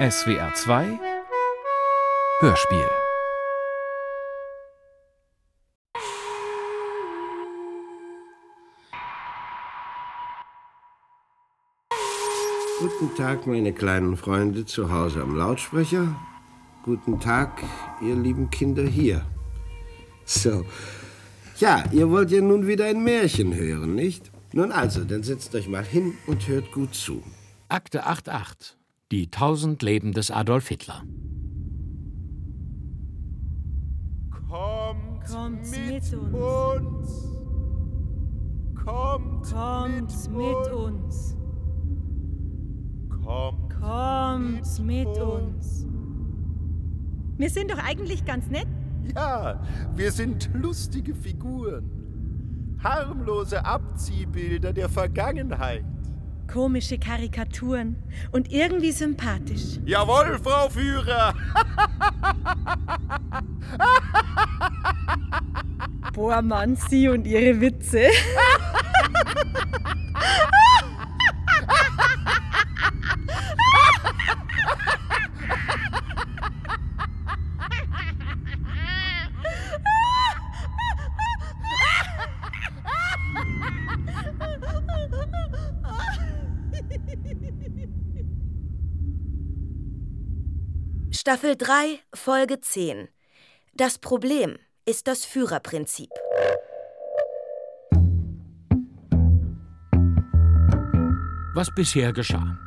SWR 0.00 0.54
2 0.54 0.98
Hörspiel 2.40 2.88
Guten 12.78 13.14
Tag, 13.14 13.46
meine 13.46 13.74
kleinen 13.74 14.16
Freunde 14.16 14.64
zu 14.64 14.90
Hause 14.90 15.20
am 15.20 15.36
Lautsprecher. 15.36 16.18
Guten 16.82 17.20
Tag, 17.20 17.62
ihr 18.00 18.14
lieben 18.14 18.48
Kinder 18.48 18.84
hier. 18.84 19.26
So. 20.24 20.64
Ja, 21.58 21.84
ihr 21.92 22.08
wollt 22.08 22.30
ja 22.30 22.40
nun 22.40 22.66
wieder 22.66 22.86
ein 22.86 23.04
Märchen 23.04 23.54
hören, 23.54 23.96
nicht? 23.96 24.30
Nun 24.54 24.72
also, 24.72 25.04
dann 25.04 25.24
setzt 25.24 25.54
euch 25.54 25.68
mal 25.68 25.84
hin 25.84 26.16
und 26.26 26.48
hört 26.48 26.72
gut 26.72 26.94
zu. 26.94 27.22
Akte 27.68 28.06
88. 28.06 28.79
Die 29.10 29.28
tausend 29.28 29.82
Leben 29.82 30.12
des 30.12 30.30
Adolf 30.30 30.68
Hitler. 30.68 31.02
Kommt, 34.30 35.24
Kommt 35.26 35.70
mit, 35.72 35.80
mit 35.80 36.14
uns. 36.14 36.32
uns. 36.32 37.30
Kommt, 38.84 39.50
Kommt 39.50 40.30
mit 40.30 40.72
uns. 40.72 41.36
Kommt, 43.24 43.80
Kommt 43.80 44.78
mit 44.86 45.08
uns. 45.08 45.86
Wir 47.36 47.50
sind 47.50 47.72
doch 47.72 47.78
eigentlich 47.78 48.24
ganz 48.24 48.48
nett. 48.48 48.68
Ja, 49.16 49.60
wir 49.96 50.12
sind 50.12 50.50
lustige 50.54 51.16
Figuren. 51.16 52.78
Harmlose 52.78 53.64
Abziehbilder 53.64 54.72
der 54.72 54.88
Vergangenheit. 54.88 55.84
Komische 56.52 56.98
Karikaturen 56.98 58.02
und 58.32 58.50
irgendwie 58.50 58.90
sympathisch. 58.90 59.78
Jawohl, 59.84 60.36
Frau 60.42 60.68
Führer! 60.68 61.32
Boah, 66.12 66.42
Mann, 66.42 66.74
Sie 66.74 67.08
und 67.08 67.24
Ihre 67.24 67.60
Witze. 67.60 68.08
Staffel 91.22 91.54
3, 91.54 91.98
Folge 92.14 92.62
10. 92.62 93.08
Das 93.74 93.98
Problem 93.98 94.56
ist 94.86 95.06
das 95.06 95.26
Führerprinzip. 95.26 96.08
Was 101.52 101.74
bisher 101.74 102.14
geschah. 102.14 102.58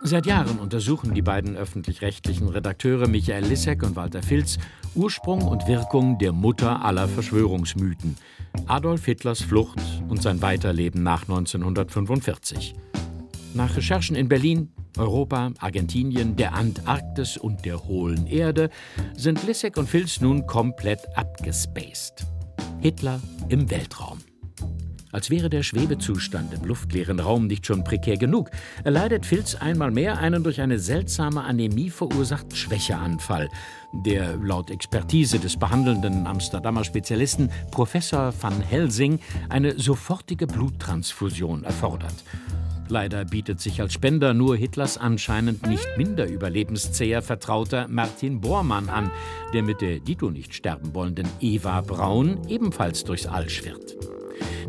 Seit 0.00 0.26
Jahren 0.26 0.60
untersuchen 0.60 1.12
die 1.12 1.22
beiden 1.22 1.56
öffentlich-rechtlichen 1.56 2.48
Redakteure 2.48 3.08
Michael 3.08 3.46
Lissek 3.46 3.82
und 3.82 3.96
Walter 3.96 4.22
Filz 4.22 4.58
Ursprung 4.94 5.42
und 5.42 5.66
Wirkung 5.66 6.18
der 6.18 6.30
Mutter 6.30 6.84
aller 6.84 7.08
Verschwörungsmythen, 7.08 8.16
Adolf 8.68 9.06
Hitlers 9.06 9.42
Flucht 9.42 9.80
und 10.08 10.22
sein 10.22 10.40
Weiterleben 10.40 11.02
nach 11.02 11.22
1945. 11.22 12.76
Nach 13.54 13.76
Recherchen 13.76 14.14
in 14.14 14.28
Berlin, 14.28 14.72
Europa, 14.98 15.52
Argentinien, 15.58 16.36
der 16.36 16.54
Antarktis 16.54 17.36
und 17.36 17.64
der 17.64 17.84
hohlen 17.84 18.26
Erde 18.26 18.70
sind 19.16 19.46
Lissek 19.46 19.76
und 19.76 19.88
Filz 19.88 20.20
nun 20.20 20.46
komplett 20.46 21.00
abgespaced. 21.16 22.26
Hitler 22.80 23.20
im 23.48 23.70
Weltraum. 23.70 24.18
Als 25.10 25.30
wäre 25.30 25.48
der 25.48 25.62
Schwebezustand 25.62 26.52
im 26.52 26.64
luftleeren 26.64 27.18
Raum 27.18 27.46
nicht 27.46 27.64
schon 27.64 27.82
prekär 27.82 28.18
genug, 28.18 28.50
erleidet 28.84 29.24
Filz 29.24 29.54
einmal 29.54 29.90
mehr 29.90 30.18
einen 30.18 30.44
durch 30.44 30.60
eine 30.60 30.78
seltsame 30.78 31.44
Anämie 31.44 31.88
verursachten 31.88 32.54
Schwächeanfall, 32.54 33.48
der 34.04 34.36
laut 34.36 34.70
Expertise 34.70 35.38
des 35.38 35.56
behandelnden 35.56 36.26
Amsterdamer 36.26 36.84
Spezialisten 36.84 37.50
Professor 37.70 38.34
van 38.38 38.60
Helsing 38.60 39.18
eine 39.48 39.78
sofortige 39.78 40.46
Bluttransfusion 40.46 41.64
erfordert. 41.64 42.24
Leider 42.88 43.24
bietet 43.24 43.60
sich 43.60 43.80
als 43.80 43.92
Spender 43.92 44.32
nur 44.32 44.56
Hitlers 44.56 44.96
anscheinend 44.96 45.66
nicht 45.66 45.86
minder 45.96 46.26
überlebenszäher 46.26 47.20
Vertrauter 47.20 47.86
Martin 47.88 48.40
Bormann 48.40 48.88
an, 48.88 49.10
der 49.52 49.62
mit 49.62 49.82
der 49.82 50.00
Dito 50.00 50.30
nicht 50.30 50.54
sterben 50.54 50.94
wollenden 50.94 51.28
Eva 51.40 51.82
Braun 51.82 52.48
ebenfalls 52.48 53.04
durchs 53.04 53.26
All 53.26 53.48
schwirrt. 53.50 53.96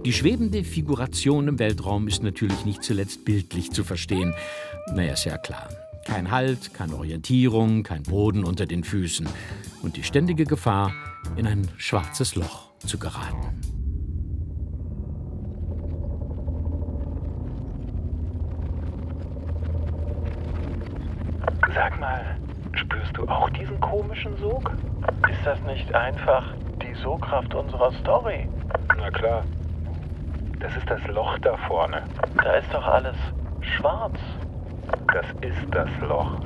Die 0.05 0.13
schwebende 0.13 0.63
Figuration 0.63 1.47
im 1.47 1.59
Weltraum 1.59 2.07
ist 2.07 2.23
natürlich 2.23 2.65
nicht 2.65 2.83
zuletzt 2.83 3.23
bildlich 3.25 3.71
zu 3.71 3.83
verstehen. 3.83 4.33
Naja, 4.93 5.13
ist 5.13 5.25
ja 5.25 5.37
klar. 5.37 5.69
Kein 6.05 6.31
Halt, 6.31 6.73
keine 6.73 6.95
Orientierung, 6.95 7.83
kein 7.83 8.03
Boden 8.03 8.43
unter 8.43 8.65
den 8.65 8.83
Füßen 8.83 9.27
und 9.81 9.95
die 9.95 10.03
ständige 10.03 10.45
Gefahr, 10.45 10.91
in 11.35 11.45
ein 11.45 11.69
schwarzes 11.77 12.35
Loch 12.35 12.71
zu 12.79 12.97
geraten. 12.97 13.78
Sag 21.73 21.99
mal, 21.99 22.21
spürst 22.73 23.15
du 23.15 23.27
auch 23.27 23.49
diesen 23.51 23.79
komischen 23.79 24.35
Sog? 24.37 24.71
Ist 25.29 25.45
das 25.45 25.61
nicht 25.61 25.93
einfach 25.93 26.43
die 26.81 26.93
Sogkraft 26.95 27.53
unserer 27.53 27.91
Story? 27.93 28.47
Na 28.97 29.11
klar. 29.11 29.43
Das 30.59 30.75
ist 30.75 30.89
das 30.89 31.01
Loch 31.07 31.37
da 31.39 31.55
vorne. 31.67 32.03
Da 32.43 32.53
ist 32.55 32.73
doch 32.73 32.85
alles 32.85 33.15
schwarz. 33.61 34.17
Das 35.13 35.25
ist 35.41 35.67
das 35.71 35.89
Loch. 36.01 36.39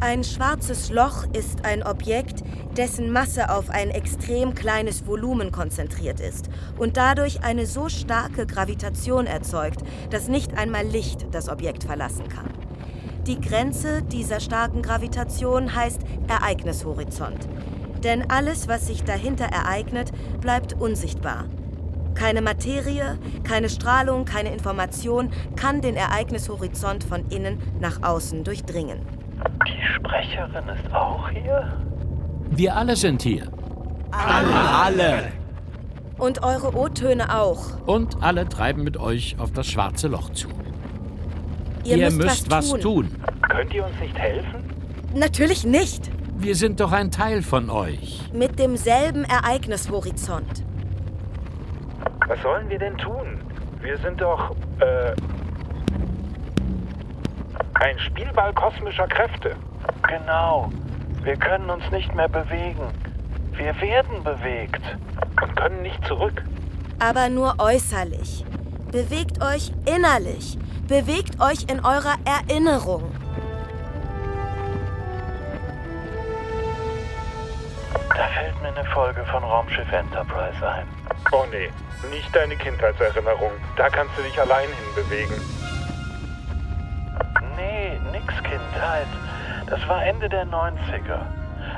Ein 0.00 0.22
schwarzes 0.22 0.90
Loch 0.90 1.24
ist 1.32 1.64
ein 1.64 1.82
Objekt, 1.82 2.42
dessen 2.76 3.10
Masse 3.10 3.50
auf 3.50 3.70
ein 3.70 3.90
extrem 3.90 4.54
kleines 4.54 5.06
Volumen 5.06 5.50
konzentriert 5.52 6.20
ist 6.20 6.50
und 6.78 6.96
dadurch 6.96 7.42
eine 7.42 7.64
so 7.64 7.88
starke 7.88 8.46
Gravitation 8.46 9.26
erzeugt, 9.26 9.80
dass 10.10 10.28
nicht 10.28 10.58
einmal 10.58 10.84
Licht 10.84 11.34
das 11.34 11.48
Objekt 11.48 11.84
verlassen 11.84 12.28
kann. 12.28 12.63
Die 13.26 13.40
Grenze 13.40 14.02
dieser 14.02 14.38
starken 14.38 14.82
Gravitation 14.82 15.74
heißt 15.74 16.02
Ereignishorizont. 16.28 17.48
Denn 18.02 18.30
alles, 18.30 18.68
was 18.68 18.86
sich 18.86 19.02
dahinter 19.02 19.46
ereignet, 19.46 20.12
bleibt 20.42 20.74
unsichtbar. 20.74 21.46
Keine 22.14 22.42
Materie, 22.42 23.18
keine 23.42 23.70
Strahlung, 23.70 24.26
keine 24.26 24.50
Information 24.52 25.30
kann 25.56 25.80
den 25.80 25.96
Ereignishorizont 25.96 27.02
von 27.02 27.26
innen 27.30 27.62
nach 27.80 28.02
außen 28.02 28.44
durchdringen. 28.44 29.00
Die 29.66 29.94
Sprecherin 29.94 30.68
ist 30.68 30.94
auch 30.94 31.28
hier? 31.30 31.72
Wir 32.50 32.76
alle 32.76 32.94
sind 32.94 33.22
hier. 33.22 33.50
Alle! 34.10 35.32
Und 36.18 36.42
eure 36.42 36.76
O-Töne 36.76 37.34
auch. 37.34 37.78
Und 37.86 38.22
alle 38.22 38.46
treiben 38.48 38.84
mit 38.84 38.98
euch 38.98 39.36
auf 39.38 39.50
das 39.50 39.66
schwarze 39.66 40.08
Loch 40.08 40.30
zu. 40.30 40.48
Ihr, 41.84 42.10
müsst 42.10 42.50
was 42.50 42.70
tun. 42.70 43.14
Könnt 43.48 43.72
ihr 43.74 43.84
uns 43.84 43.98
nicht 44.00 44.18
helfen? 44.18 44.64
Natürlich 45.14 45.64
nicht. 45.64 46.10
Wir 46.36 46.56
sind 46.56 46.80
doch 46.80 46.92
ein 46.92 47.10
Teil 47.10 47.42
von 47.42 47.70
euch. 47.70 48.20
Mit 48.32 48.58
demselben 48.58 49.24
Ereignishorizont. 49.24 50.64
Was 52.26 52.40
sollen 52.42 52.68
wir 52.68 52.78
denn 52.78 52.96
tun? 52.98 53.38
Wir 53.80 53.98
sind 53.98 54.20
doch, 54.20 54.56
äh, 54.80 55.14
ein 57.74 57.98
Spielball 57.98 58.52
kosmischer 58.54 59.06
Kräfte. 59.06 59.56
Genau. 60.08 60.70
Wir 61.22 61.36
können 61.36 61.68
uns 61.70 61.84
nicht 61.90 62.14
mehr 62.14 62.28
bewegen. 62.28 62.88
Wir 63.52 63.78
werden 63.80 64.22
bewegt. 64.24 64.82
Und 65.42 65.56
können 65.56 65.82
nicht 65.82 66.02
zurück. 66.06 66.42
Aber 66.98 67.28
nur 67.28 67.56
äußerlich. 67.58 68.44
Bewegt 68.90 69.42
euch 69.42 69.72
innerlich. 69.84 70.56
Bewegt 70.88 71.40
euch 71.40 71.62
in 71.70 71.82
eurer 71.82 72.16
Erinnerung. 72.26 73.10
Da 78.14 78.28
fällt 78.28 78.60
mir 78.60 78.68
eine 78.68 78.84
Folge 78.90 79.24
von 79.24 79.42
Raumschiff 79.42 79.90
Enterprise 79.90 80.68
ein. 80.68 80.86
Oh 81.32 81.46
nee, 81.50 81.70
nicht 82.10 82.36
deine 82.36 82.54
Kindheitserinnerung. 82.56 83.52
Da 83.78 83.88
kannst 83.88 84.12
du 84.18 84.22
dich 84.24 84.38
allein 84.38 84.68
hinbewegen. 84.84 85.40
Nee, 87.56 87.98
nix 88.12 88.34
Kindheit. 88.42 89.08
Das 89.70 89.88
war 89.88 90.04
Ende 90.04 90.28
der 90.28 90.46
90er. 90.46 91.20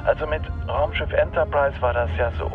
Also 0.05 0.26
mit 0.26 0.43
Raumschiff 0.67 1.12
Enterprise 1.12 1.81
war 1.81 1.93
das 1.93 2.11
ja 2.19 2.32
so. 2.38 2.50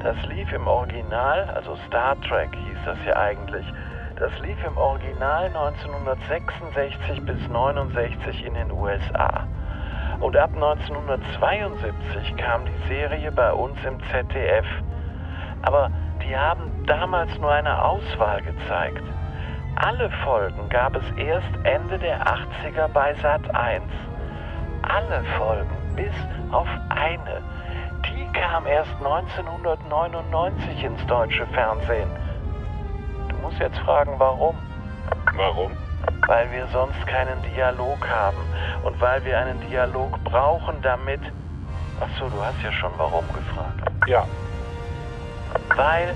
Das 0.00 0.16
lief 0.26 0.52
im 0.52 0.68
Original, 0.68 1.50
also 1.56 1.76
Star 1.88 2.20
Trek 2.20 2.50
hieß 2.54 2.78
das 2.84 2.98
ja 3.04 3.16
eigentlich. 3.16 3.66
Das 4.16 4.38
lief 4.40 4.62
im 4.64 4.76
Original 4.76 5.46
1966 5.46 7.22
bis 7.24 7.48
69 7.48 8.44
in 8.44 8.54
den 8.54 8.70
USA. 8.70 9.46
Und 10.20 10.36
ab 10.36 10.50
1972 10.54 12.36
kam 12.36 12.64
die 12.66 12.88
Serie 12.88 13.32
bei 13.32 13.52
uns 13.52 13.76
im 13.84 13.98
ZDF. 14.10 14.66
Aber 15.62 15.90
die 16.22 16.36
haben 16.36 16.84
damals 16.86 17.36
nur 17.38 17.50
eine 17.50 17.82
Auswahl 17.82 18.42
gezeigt. 18.42 19.02
Alle 19.76 20.10
Folgen 20.24 20.68
gab 20.68 20.94
es 20.94 21.04
erst 21.16 21.48
Ende 21.64 21.98
der 21.98 22.22
80er 22.24 22.88
bei 22.88 23.14
Sat 23.14 23.54
1. 23.54 23.82
Alle 24.82 25.24
Folgen, 25.38 25.94
bis 25.96 26.14
auf 26.52 26.68
eine. 26.90 27.42
Die 28.06 28.26
kam 28.38 28.66
erst 28.66 28.94
1999 28.96 30.84
ins 30.84 31.06
deutsche 31.06 31.46
Fernsehen. 31.46 32.10
Du 33.42 33.48
musst 33.48 33.58
jetzt 33.58 33.78
fragen, 33.78 34.14
warum. 34.18 34.54
Warum? 35.34 35.72
Weil 36.28 36.48
wir 36.52 36.68
sonst 36.68 37.04
keinen 37.08 37.42
Dialog 37.42 38.08
haben 38.08 38.36
und 38.84 39.00
weil 39.00 39.24
wir 39.24 39.36
einen 39.36 39.60
Dialog 39.68 40.22
brauchen, 40.22 40.80
damit. 40.80 41.20
Achso, 41.98 42.28
du 42.28 42.40
hast 42.40 42.62
ja 42.62 42.70
schon 42.70 42.92
warum 42.98 43.24
gefragt. 43.34 43.82
Ja. 44.06 44.24
Weil. 45.74 46.14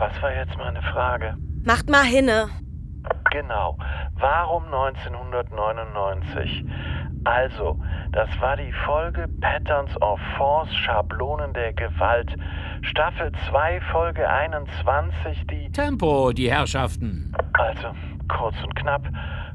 Was 0.00 0.20
war 0.20 0.34
jetzt 0.34 0.58
meine 0.58 0.82
Frage? 0.82 1.36
Macht 1.64 1.88
mal 1.88 2.02
hinne. 2.02 2.48
Genau. 3.30 3.78
Warum 4.18 4.64
1999? 4.64 6.64
Also, 7.24 7.78
das 8.12 8.28
war 8.40 8.56
die 8.56 8.72
Folge 8.84 9.28
Patterns 9.40 9.90
of 10.02 10.18
Force, 10.36 10.74
Schablonen 10.74 11.52
der 11.52 11.72
Gewalt. 11.72 12.34
Staffel 12.82 13.30
2, 13.48 13.80
Folge 13.92 14.28
21, 14.28 15.46
die. 15.50 15.70
Tempo, 15.72 16.32
die 16.32 16.50
Herrschaften. 16.50 17.32
Also, 17.54 17.94
kurz 18.28 18.56
und 18.62 18.74
knapp, 18.74 19.08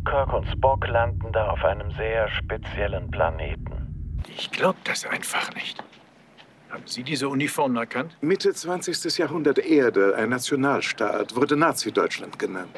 Kirk 0.06 0.34
und 0.34 0.48
Spock 0.48 0.88
landen 0.88 1.32
da 1.34 1.50
auf 1.50 1.64
einem 1.66 1.92
sehr 1.92 2.30
speziellen 2.30 3.12
Planeten. 3.12 4.22
Ich 4.38 4.52
glaube 4.52 4.78
das 4.86 5.06
einfach 5.06 5.54
nicht. 5.56 5.84
Haben 6.70 6.84
Sie 6.86 7.04
diese 7.04 7.30
Uniformen 7.30 7.78
erkannt? 7.78 8.18
Mitte 8.22 8.54
20. 8.54 9.18
Jahrhundert 9.18 9.58
Erde, 9.58 10.16
ein 10.18 10.30
Nationalstaat, 10.30 11.36
wurde 11.36 11.56
Nazi-Deutschland 11.56 12.38
genannt. 12.38 12.76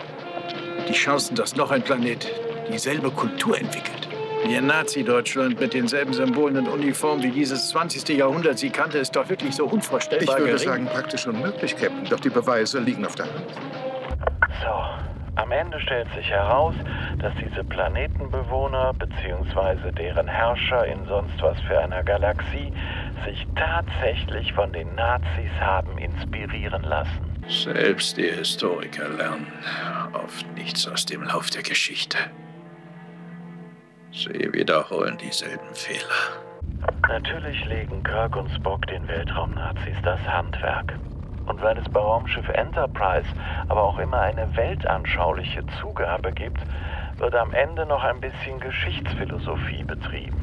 Die 0.87 0.93
Chancen, 0.93 1.35
dass 1.35 1.55
noch 1.55 1.71
ein 1.71 1.83
Planet 1.83 2.31
dieselbe 2.71 3.09
Kultur 3.09 3.57
entwickelt. 3.57 3.98
Wie 4.45 4.55
in 4.55 4.67
Nazi-Deutschland 4.67 5.59
mit 5.59 5.73
denselben 5.73 6.13
Symbolen 6.13 6.57
und 6.57 6.67
Uniformen 6.67 7.21
wie 7.23 7.31
dieses 7.31 7.69
20. 7.69 8.17
Jahrhundert 8.17 8.57
sie 8.57 8.69
kannte, 8.69 8.97
ist 8.97 9.15
doch 9.15 9.27
wirklich 9.29 9.55
so 9.55 9.65
Ich 9.65 9.71
unvorstellbar 9.73 10.39
würde 10.39 10.53
gering. 10.53 10.67
sagen, 10.67 10.85
praktisch 10.87 11.27
unmöglich, 11.27 11.75
Captain. 11.75 12.05
Doch 12.09 12.19
die 12.19 12.29
Beweise 12.29 12.79
liegen 12.79 13.05
auf 13.05 13.15
der 13.15 13.25
Hand. 13.25 13.45
So, 14.63 15.35
am 15.35 15.51
Ende 15.51 15.79
stellt 15.79 16.07
sich 16.15 16.29
heraus, 16.29 16.73
dass 17.19 17.33
diese 17.35 17.63
Planetenbewohner 17.63 18.93
bzw. 18.93 19.91
deren 19.91 20.27
Herrscher 20.27 20.85
in 20.85 21.05
sonst 21.05 21.41
was 21.41 21.59
für 21.61 21.77
einer 21.79 22.03
Galaxie 22.03 22.71
sich 23.25 23.45
tatsächlich 23.55 24.51
von 24.53 24.71
den 24.71 24.93
Nazis 24.95 25.51
haben 25.59 25.97
inspirieren 25.97 26.83
lassen. 26.83 27.19
Selbst 27.47 28.17
die 28.17 28.29
Historiker 28.29 29.09
lernen 29.09 29.47
oft 30.13 30.45
nichts 30.55 30.87
aus 30.87 31.05
dem 31.05 31.23
Lauf 31.23 31.49
der 31.49 31.63
Geschichte. 31.63 32.17
Sie 34.11 34.51
wiederholen 34.53 35.17
dieselben 35.17 35.73
Fehler. 35.73 36.39
Natürlich 37.07 37.65
legen 37.65 38.03
Kirk 38.03 38.35
und 38.35 38.49
Spock 38.51 38.85
den 38.87 39.07
Weltraumnazis 39.07 39.97
das 40.03 40.19
Handwerk. 40.21 40.93
Und 41.45 41.61
weil 41.61 41.77
es 41.77 41.89
bei 41.89 41.99
Raumschiff 41.99 42.47
Enterprise 42.49 43.27
aber 43.67 43.81
auch 43.81 43.99
immer 43.99 44.19
eine 44.21 44.55
weltanschauliche 44.55 45.63
Zugabe 45.79 46.31
gibt, 46.31 46.61
wird 47.17 47.35
am 47.35 47.53
Ende 47.53 47.85
noch 47.85 48.03
ein 48.03 48.19
bisschen 48.19 48.59
Geschichtsphilosophie 48.59 49.83
betrieben. 49.83 50.37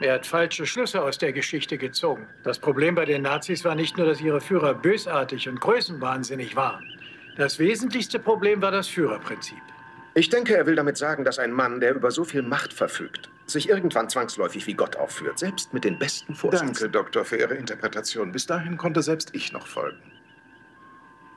Er 0.00 0.14
hat 0.14 0.26
falsche 0.26 0.66
Schlüsse 0.66 1.02
aus 1.02 1.18
der 1.18 1.32
Geschichte 1.32 1.78
gezogen. 1.78 2.26
Das 2.44 2.58
Problem 2.58 2.94
bei 2.94 3.04
den 3.04 3.22
Nazis 3.22 3.64
war 3.64 3.74
nicht 3.74 3.96
nur, 3.96 4.06
dass 4.06 4.20
ihre 4.20 4.40
Führer 4.40 4.74
bösartig 4.74 5.48
und 5.48 5.60
größenwahnsinnig 5.60 6.56
waren. 6.56 6.84
Das 7.36 7.58
wesentlichste 7.58 8.18
Problem 8.18 8.60
war 8.60 8.72
das 8.72 8.88
Führerprinzip. 8.88 9.62
Ich 10.14 10.28
denke, 10.28 10.54
er 10.54 10.66
will 10.66 10.74
damit 10.74 10.98
sagen, 10.98 11.24
dass 11.24 11.38
ein 11.38 11.52
Mann, 11.52 11.80
der 11.80 11.94
über 11.94 12.10
so 12.10 12.24
viel 12.24 12.42
Macht 12.42 12.72
verfügt, 12.74 13.30
sich 13.46 13.68
irgendwann 13.70 14.10
zwangsläufig 14.10 14.66
wie 14.66 14.74
Gott 14.74 14.96
aufführt, 14.96 15.38
selbst 15.38 15.72
mit 15.72 15.84
den 15.84 15.98
besten 15.98 16.34
Vorsätzen. 16.34 16.66
Danke, 16.66 16.90
Doktor, 16.90 17.24
für 17.24 17.36
Ihre 17.36 17.54
Interpretation. 17.54 18.30
Bis 18.30 18.46
dahin 18.46 18.76
konnte 18.76 19.02
selbst 19.02 19.30
ich 19.32 19.52
noch 19.52 19.66
folgen. 19.66 19.98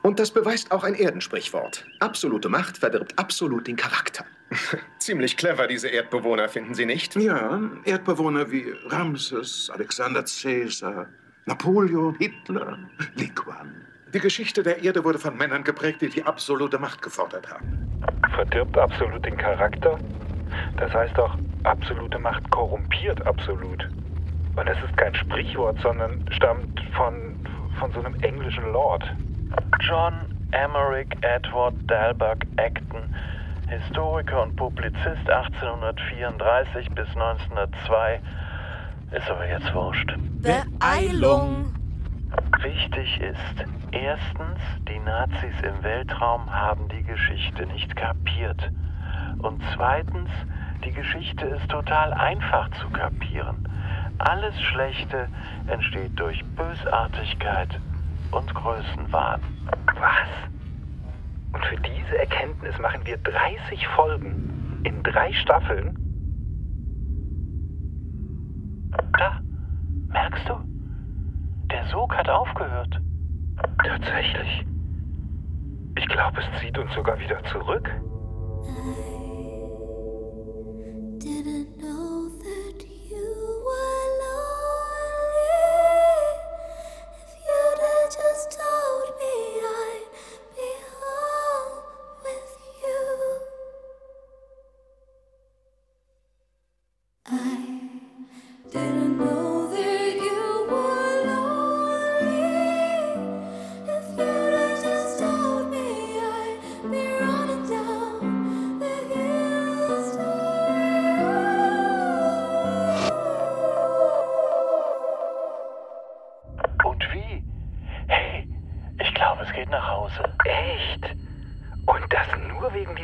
Und 0.02 0.20
das 0.20 0.30
beweist 0.30 0.70
auch 0.72 0.84
ein 0.84 0.94
Erdensprichwort. 0.94 1.86
Absolute 2.00 2.48
Macht 2.48 2.78
verdirbt 2.78 3.18
absolut 3.18 3.66
den 3.66 3.76
Charakter. 3.76 4.24
Ziemlich 4.98 5.36
clever, 5.36 5.66
diese 5.66 5.88
Erdbewohner, 5.88 6.48
finden 6.48 6.74
Sie 6.74 6.86
nicht? 6.86 7.16
Ja, 7.16 7.60
Erdbewohner 7.84 8.50
wie 8.50 8.72
Ramses, 8.84 9.70
Alexander 9.72 10.22
Caesar, 10.22 11.08
Napoleon, 11.46 12.14
Hitler, 12.16 12.78
Li 13.16 13.30
Kuan. 13.30 13.86
Die 14.16 14.22
Geschichte 14.22 14.62
der 14.62 14.82
Erde 14.82 15.04
wurde 15.04 15.18
von 15.18 15.36
Männern 15.36 15.62
geprägt, 15.62 16.00
die 16.00 16.08
die 16.08 16.24
absolute 16.24 16.78
Macht 16.78 17.02
gefordert 17.02 17.50
haben. 17.52 17.86
Verdirbt 18.34 18.78
absolut 18.78 19.22
den 19.26 19.36
Charakter? 19.36 19.98
Das 20.78 20.90
heißt 20.94 21.18
doch, 21.18 21.36
absolute 21.64 22.18
Macht 22.18 22.50
korrumpiert 22.50 23.26
absolut. 23.26 23.86
Und 24.56 24.66
es 24.66 24.78
ist 24.82 24.96
kein 24.96 25.14
Sprichwort, 25.14 25.78
sondern 25.82 26.24
stammt 26.30 26.80
von, 26.96 27.36
von 27.78 27.92
so 27.92 28.00
einem 28.00 28.14
englischen 28.22 28.72
Lord. 28.72 29.04
John 29.80 30.14
Emmerich 30.52 31.08
Edward 31.20 31.74
Dalberg 31.86 32.46
Acton, 32.56 33.14
Historiker 33.68 34.44
und 34.44 34.56
Publizist 34.56 35.28
1834 35.28 36.88
bis 36.92 37.08
1902, 37.08 38.20
ist 39.12 39.28
aber 39.28 39.46
jetzt 39.46 39.74
wurscht. 39.74 40.10
Beeilung. 40.40 41.74
Wichtig 42.62 43.20
ist, 43.20 43.64
erstens, 43.92 44.58
die 44.88 44.98
Nazis 44.98 45.54
im 45.62 45.82
Weltraum 45.82 46.50
haben 46.52 46.88
die 46.88 47.02
Geschichte 47.02 47.66
nicht 47.66 47.94
kapiert. 47.94 48.70
Und 49.38 49.62
zweitens, 49.74 50.30
die 50.84 50.92
Geschichte 50.92 51.46
ist 51.46 51.68
total 51.68 52.12
einfach 52.12 52.70
zu 52.80 52.88
kapieren. 52.90 53.68
Alles 54.18 54.60
Schlechte 54.60 55.28
entsteht 55.66 56.18
durch 56.18 56.44
Bösartigkeit 56.56 57.80
und 58.32 58.54
Größenwahn. 58.54 59.40
Was? 59.98 60.28
Und 61.52 61.64
für 61.64 61.76
diese 61.76 62.18
Erkenntnis 62.18 62.78
machen 62.78 63.00
wir 63.04 63.18
30 63.18 63.86
Folgen 63.88 64.80
in 64.84 65.02
drei 65.02 65.32
Staffeln? 65.32 65.96
Da, 69.18 69.40
merkst 70.08 70.48
du? 70.48 70.65
Der 71.70 71.84
Sog 71.88 72.14
hat 72.14 72.28
aufgehört. 72.28 73.00
Tatsächlich. 73.84 74.66
Ich 75.98 76.06
glaube, 76.08 76.40
es 76.40 76.60
zieht 76.60 76.76
uns 76.78 76.92
sogar 76.94 77.18
wieder 77.18 77.42
zurück. 77.44 77.90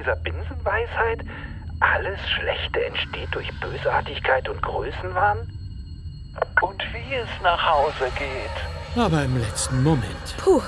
Dieser 0.02 0.16
Binsenweisheit? 0.16 1.20
Alles 1.80 2.18
Schlechte 2.28 2.84
entsteht 2.84 3.28
durch 3.32 3.48
Bösartigkeit 3.60 4.48
und 4.48 4.60
Größenwahn? 4.62 5.38
Und 6.60 6.82
wie 6.92 7.14
es 7.14 7.28
nach 7.42 7.62
Hause 7.70 8.10
geht. 8.18 9.02
Aber 9.02 9.22
im 9.24 9.38
letzten 9.38 9.82
Moment. 9.82 10.36
Puh. 10.38 10.62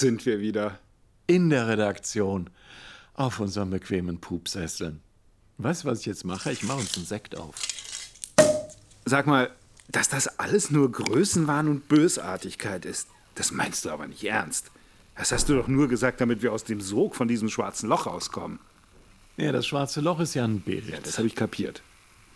Sind 0.00 0.26
wir 0.26 0.40
wieder. 0.40 0.78
In 1.26 1.50
der 1.50 1.68
Redaktion. 1.68 2.50
Auf 3.14 3.38
unseren 3.38 3.70
bequemen 3.70 4.20
Pupsesseln. 4.20 5.00
Weißt 5.58 5.84
du, 5.84 5.88
was 5.88 6.00
ich 6.00 6.06
jetzt 6.06 6.24
mache? 6.24 6.50
Ich 6.50 6.62
mache 6.62 6.78
uns 6.78 6.96
einen 6.96 7.06
Sekt 7.06 7.38
auf. 7.38 7.54
Sag 9.04 9.26
mal, 9.26 9.50
dass 9.88 10.08
das 10.08 10.38
alles 10.38 10.70
nur 10.70 10.90
Größenwahn 10.90 11.68
und 11.68 11.88
Bösartigkeit 11.88 12.84
ist, 12.84 13.08
das 13.34 13.52
meinst 13.52 13.84
du 13.84 13.90
aber 13.90 14.06
nicht 14.06 14.24
ernst. 14.24 14.70
Das 15.16 15.32
hast 15.32 15.48
du 15.48 15.54
doch 15.54 15.68
nur 15.68 15.88
gesagt, 15.88 16.20
damit 16.20 16.42
wir 16.42 16.52
aus 16.52 16.64
dem 16.64 16.80
Sog 16.80 17.14
von 17.14 17.28
diesem 17.28 17.48
schwarzen 17.50 17.88
Loch 17.88 18.06
rauskommen. 18.06 18.58
Ja, 19.36 19.52
das 19.52 19.66
schwarze 19.66 20.00
Loch 20.00 20.20
ist 20.20 20.34
ja 20.34 20.44
ein 20.44 20.60
Bild. 20.60 20.88
Ja, 20.88 20.98
das 21.02 21.18
habe 21.18 21.26
ich 21.26 21.34
kapiert. 21.34 21.82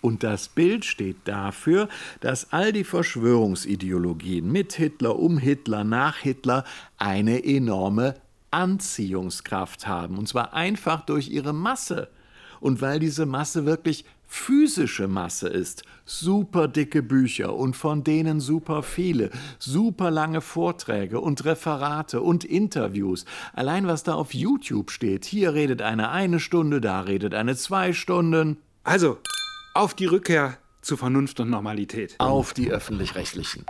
Und 0.04 0.22
das 0.22 0.48
Bild 0.48 0.84
steht 0.84 1.16
dafür, 1.24 1.88
dass 2.20 2.52
all 2.52 2.74
die 2.74 2.84
Verschwörungsideologien 2.84 4.52
mit 4.52 4.74
Hitler, 4.74 5.18
um 5.18 5.38
Hitler, 5.38 5.82
nach 5.82 6.18
Hitler 6.18 6.64
eine 6.98 7.42
enorme 7.42 8.14
Anziehungskraft 8.50 9.86
haben. 9.86 10.18
Und 10.18 10.28
zwar 10.28 10.52
einfach 10.52 11.06
durch 11.06 11.30
ihre 11.30 11.54
Masse. 11.54 12.08
Und 12.60 12.82
weil 12.82 12.98
diese 12.98 13.24
Masse 13.24 13.64
wirklich 13.64 14.04
physische 14.26 15.08
Masse 15.08 15.48
ist, 15.48 15.84
super 16.04 16.68
dicke 16.68 17.02
Bücher 17.02 17.54
und 17.56 17.74
von 17.74 18.04
denen 18.04 18.40
super 18.40 18.82
viele, 18.82 19.30
super 19.58 20.10
lange 20.10 20.42
Vorträge 20.42 21.18
und 21.18 21.46
Referate 21.46 22.20
und 22.20 22.44
Interviews. 22.44 23.24
Allein 23.54 23.86
was 23.86 24.02
da 24.02 24.12
auf 24.12 24.34
YouTube 24.34 24.90
steht, 24.90 25.24
hier 25.24 25.54
redet 25.54 25.80
eine 25.80 26.10
eine 26.10 26.40
Stunde, 26.40 26.82
da 26.82 27.00
redet 27.00 27.32
eine 27.32 27.56
zwei 27.56 27.94
Stunden. 27.94 28.58
Also, 28.82 29.16
auf 29.74 29.94
die 29.94 30.06
Rückkehr 30.06 30.56
zu 30.80 30.96
Vernunft 30.96 31.40
und 31.40 31.50
Normalität. 31.50 32.14
Auf 32.18 32.54
die 32.54 32.70
öffentlich-rechtlichen. 32.70 33.66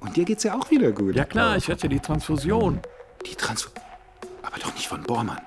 Und 0.00 0.16
dir 0.16 0.24
geht's 0.24 0.44
ja 0.44 0.54
auch 0.54 0.70
wieder 0.70 0.92
gut. 0.92 1.16
Ja 1.16 1.24
klar, 1.24 1.56
ich 1.56 1.68
hatte 1.68 1.88
die 1.88 1.98
Transfusion. 2.00 2.80
Die 3.26 3.34
Transfusion? 3.34 3.82
Aber 4.42 4.58
doch 4.58 4.74
nicht 4.74 4.86
von 4.86 5.02
Bormann. 5.02 5.40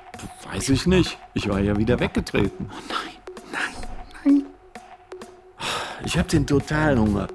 Weiß 0.51 0.69
ich 0.69 0.87
nicht. 0.87 1.19
Ich 1.35 1.47
war 1.47 1.59
ja 1.59 1.77
wieder 1.77 1.99
weggetreten. 1.99 2.67
Oh 2.71 2.75
nein, 2.89 3.51
nein, 3.51 3.87
nein. 4.25 4.45
Ich 6.03 6.17
hab 6.17 6.27
den 6.27 6.47
totalen 6.47 6.99
Hunger. 6.99 7.27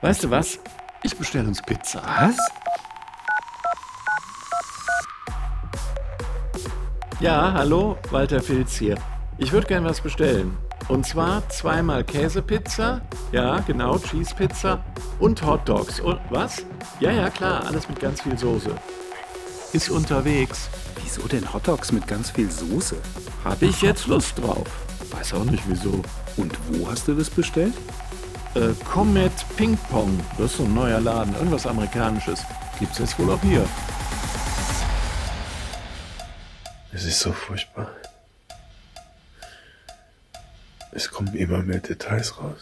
Weißt 0.00 0.22
du 0.22 0.30
was? 0.30 0.60
Ich 1.02 1.16
bestelle 1.16 1.48
uns 1.48 1.60
Pizza. 1.62 2.02
Was? 2.04 2.38
Ja, 7.20 7.52
hallo, 7.52 7.98
Walter 8.12 8.40
Filz 8.40 8.76
hier. 8.76 8.96
Ich 9.38 9.50
würde 9.50 9.66
gern 9.66 9.84
was 9.84 10.00
bestellen. 10.00 10.56
Und 10.86 11.04
zwar 11.04 11.48
zweimal 11.48 12.04
Käsepizza, 12.04 13.00
ja, 13.32 13.58
genau, 13.58 13.98
Cheesepizza 13.98 14.84
und 15.18 15.44
Hot 15.44 15.68
Dogs. 15.68 15.98
Und 15.98 16.20
was? 16.30 16.64
Ja, 17.00 17.10
ja, 17.10 17.28
klar, 17.28 17.66
alles 17.66 17.88
mit 17.88 17.98
ganz 17.98 18.20
viel 18.20 18.38
Soße. 18.38 18.70
Ist 19.72 19.90
unterwegs. 19.90 20.70
Wieso 21.02 21.26
denn 21.26 21.52
Hot 21.52 21.66
Dogs 21.66 21.90
mit 21.90 22.06
ganz 22.06 22.30
viel 22.30 22.52
Soße? 22.52 22.96
Hab 23.44 23.60
ich 23.62 23.82
jetzt 23.82 24.06
Lust 24.06 24.38
drauf. 24.38 24.68
Weiß 25.10 25.34
auch 25.34 25.44
nicht 25.44 25.64
wieso. 25.66 26.00
Und 26.36 26.56
wo 26.70 26.88
hast 26.88 27.08
du 27.08 27.14
das 27.14 27.28
bestellt? 27.30 27.74
Äh, 28.54 28.68
Comet 28.84 29.32
Ping 29.56 29.76
Pong. 29.90 30.20
Das 30.36 30.52
ist 30.52 30.58
so 30.58 30.62
ein 30.62 30.74
neuer 30.74 31.00
Laden. 31.00 31.34
Irgendwas 31.34 31.66
Amerikanisches. 31.66 32.44
Gibt's 32.78 32.98
jetzt 32.98 33.18
wohl 33.18 33.32
auch 33.32 33.42
hier. 33.42 33.64
Es 36.98 37.04
ist 37.04 37.20
so 37.20 37.30
furchtbar. 37.30 37.92
Es 40.90 41.08
kommen 41.08 41.32
immer 41.36 41.58
mehr 41.58 41.78
Details 41.78 42.36
raus. 42.40 42.58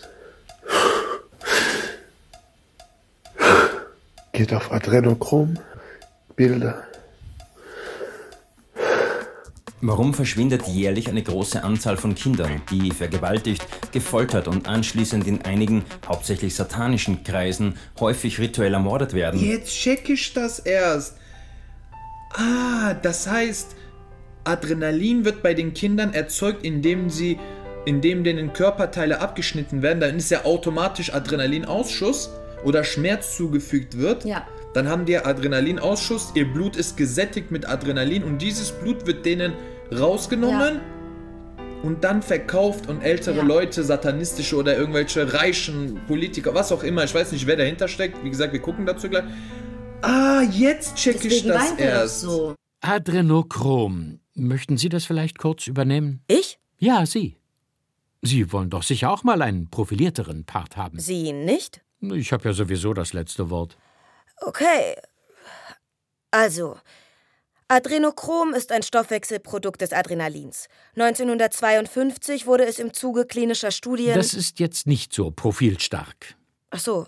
Geht 4.32 4.52
auf 4.52 4.70
Adrenochrom, 4.70 5.58
Bilder. 6.36 6.84
Warum 9.80 10.12
verschwindet 10.12 10.68
jährlich 10.68 11.08
eine 11.08 11.22
große 11.22 11.64
Anzahl 11.64 11.96
von 11.96 12.14
Kindern, 12.14 12.60
die 12.70 12.90
vergewaltigt, 12.90 13.66
gefoltert 13.90 14.48
und 14.48 14.68
anschließend 14.68 15.26
in 15.26 15.46
einigen, 15.46 15.82
hauptsächlich 16.06 16.54
satanischen 16.54 17.24
Kreisen, 17.24 17.78
häufig 17.98 18.38
rituell 18.38 18.74
ermordet 18.74 19.14
werden? 19.14 19.40
Jetzt 19.40 19.72
check 19.72 20.10
ich 20.10 20.34
das 20.34 20.58
erst. 20.58 21.16
Ah, 22.34 22.92
das 22.92 23.26
heißt, 23.26 23.76
Adrenalin 24.46 25.24
wird 25.24 25.42
bei 25.42 25.54
den 25.54 25.74
Kindern 25.74 26.14
erzeugt, 26.14 26.64
indem 26.64 27.10
sie, 27.10 27.38
indem 27.84 28.24
denen 28.24 28.52
Körperteile 28.52 29.20
abgeschnitten 29.20 29.82
werden. 29.82 30.00
Dann 30.00 30.16
ist 30.16 30.30
ja 30.30 30.44
automatisch 30.44 31.12
Adrenalinausschuss 31.12 32.30
oder 32.64 32.84
Schmerz 32.84 33.36
zugefügt 33.36 33.98
wird. 33.98 34.24
Ja. 34.24 34.46
Dann 34.74 34.88
haben 34.88 35.04
die 35.06 35.16
Adrenalinausschuss, 35.16 36.32
ihr 36.34 36.52
Blut 36.52 36.76
ist 36.76 36.96
gesättigt 36.96 37.50
mit 37.50 37.68
Adrenalin 37.68 38.22
und 38.24 38.42
dieses 38.42 38.72
Blut 38.72 39.06
wird 39.06 39.24
denen 39.24 39.54
rausgenommen 39.96 40.80
und 41.82 42.04
dann 42.04 42.20
verkauft 42.22 42.88
und 42.88 43.02
ältere 43.02 43.36
Ja. 43.36 43.42
Leute, 43.42 43.84
satanistische 43.84 44.56
oder 44.56 44.76
irgendwelche 44.76 45.32
reichen 45.32 46.00
Politiker, 46.06 46.54
was 46.54 46.72
auch 46.72 46.82
immer, 46.82 47.04
ich 47.04 47.14
weiß 47.14 47.32
nicht, 47.32 47.46
wer 47.46 47.56
dahinter 47.56 47.88
steckt. 47.88 48.22
Wie 48.24 48.30
gesagt, 48.30 48.52
wir 48.52 48.60
gucken 48.60 48.84
dazu 48.84 49.08
gleich. 49.08 49.24
Ah, 50.02 50.42
jetzt 50.50 50.96
check 50.96 51.24
ich 51.24 51.46
das 51.46 51.72
er 51.78 51.88
erst. 51.88 52.20
so. 52.20 52.54
Adrenochrom. 52.80 54.20
Möchten 54.36 54.76
Sie 54.76 54.90
das 54.90 55.06
vielleicht 55.06 55.38
kurz 55.38 55.66
übernehmen? 55.66 56.22
Ich? 56.28 56.58
Ja, 56.78 57.06
Sie. 57.06 57.36
Sie 58.20 58.52
wollen 58.52 58.70
doch 58.70 58.82
sicher 58.82 59.10
auch 59.10 59.24
mal 59.24 59.40
einen 59.40 59.70
profilierteren 59.70 60.44
Part 60.44 60.76
haben. 60.76 60.98
Sie 60.98 61.32
nicht? 61.32 61.80
Ich 62.00 62.32
habe 62.32 62.44
ja 62.44 62.52
sowieso 62.52 62.92
das 62.92 63.14
letzte 63.14 63.48
Wort. 63.48 63.78
Okay. 64.42 64.94
Also, 66.30 66.76
Adrenochrom 67.68 68.52
ist 68.52 68.72
ein 68.72 68.82
Stoffwechselprodukt 68.82 69.80
des 69.80 69.92
Adrenalins. 69.92 70.68
1952 70.96 72.46
wurde 72.46 72.66
es 72.66 72.78
im 72.78 72.92
Zuge 72.92 73.24
klinischer 73.24 73.70
Studien. 73.70 74.14
Das 74.14 74.34
ist 74.34 74.60
jetzt 74.60 74.86
nicht 74.86 75.14
so 75.14 75.30
profilstark. 75.30 76.36
Ach 76.70 76.78
so. 76.78 77.06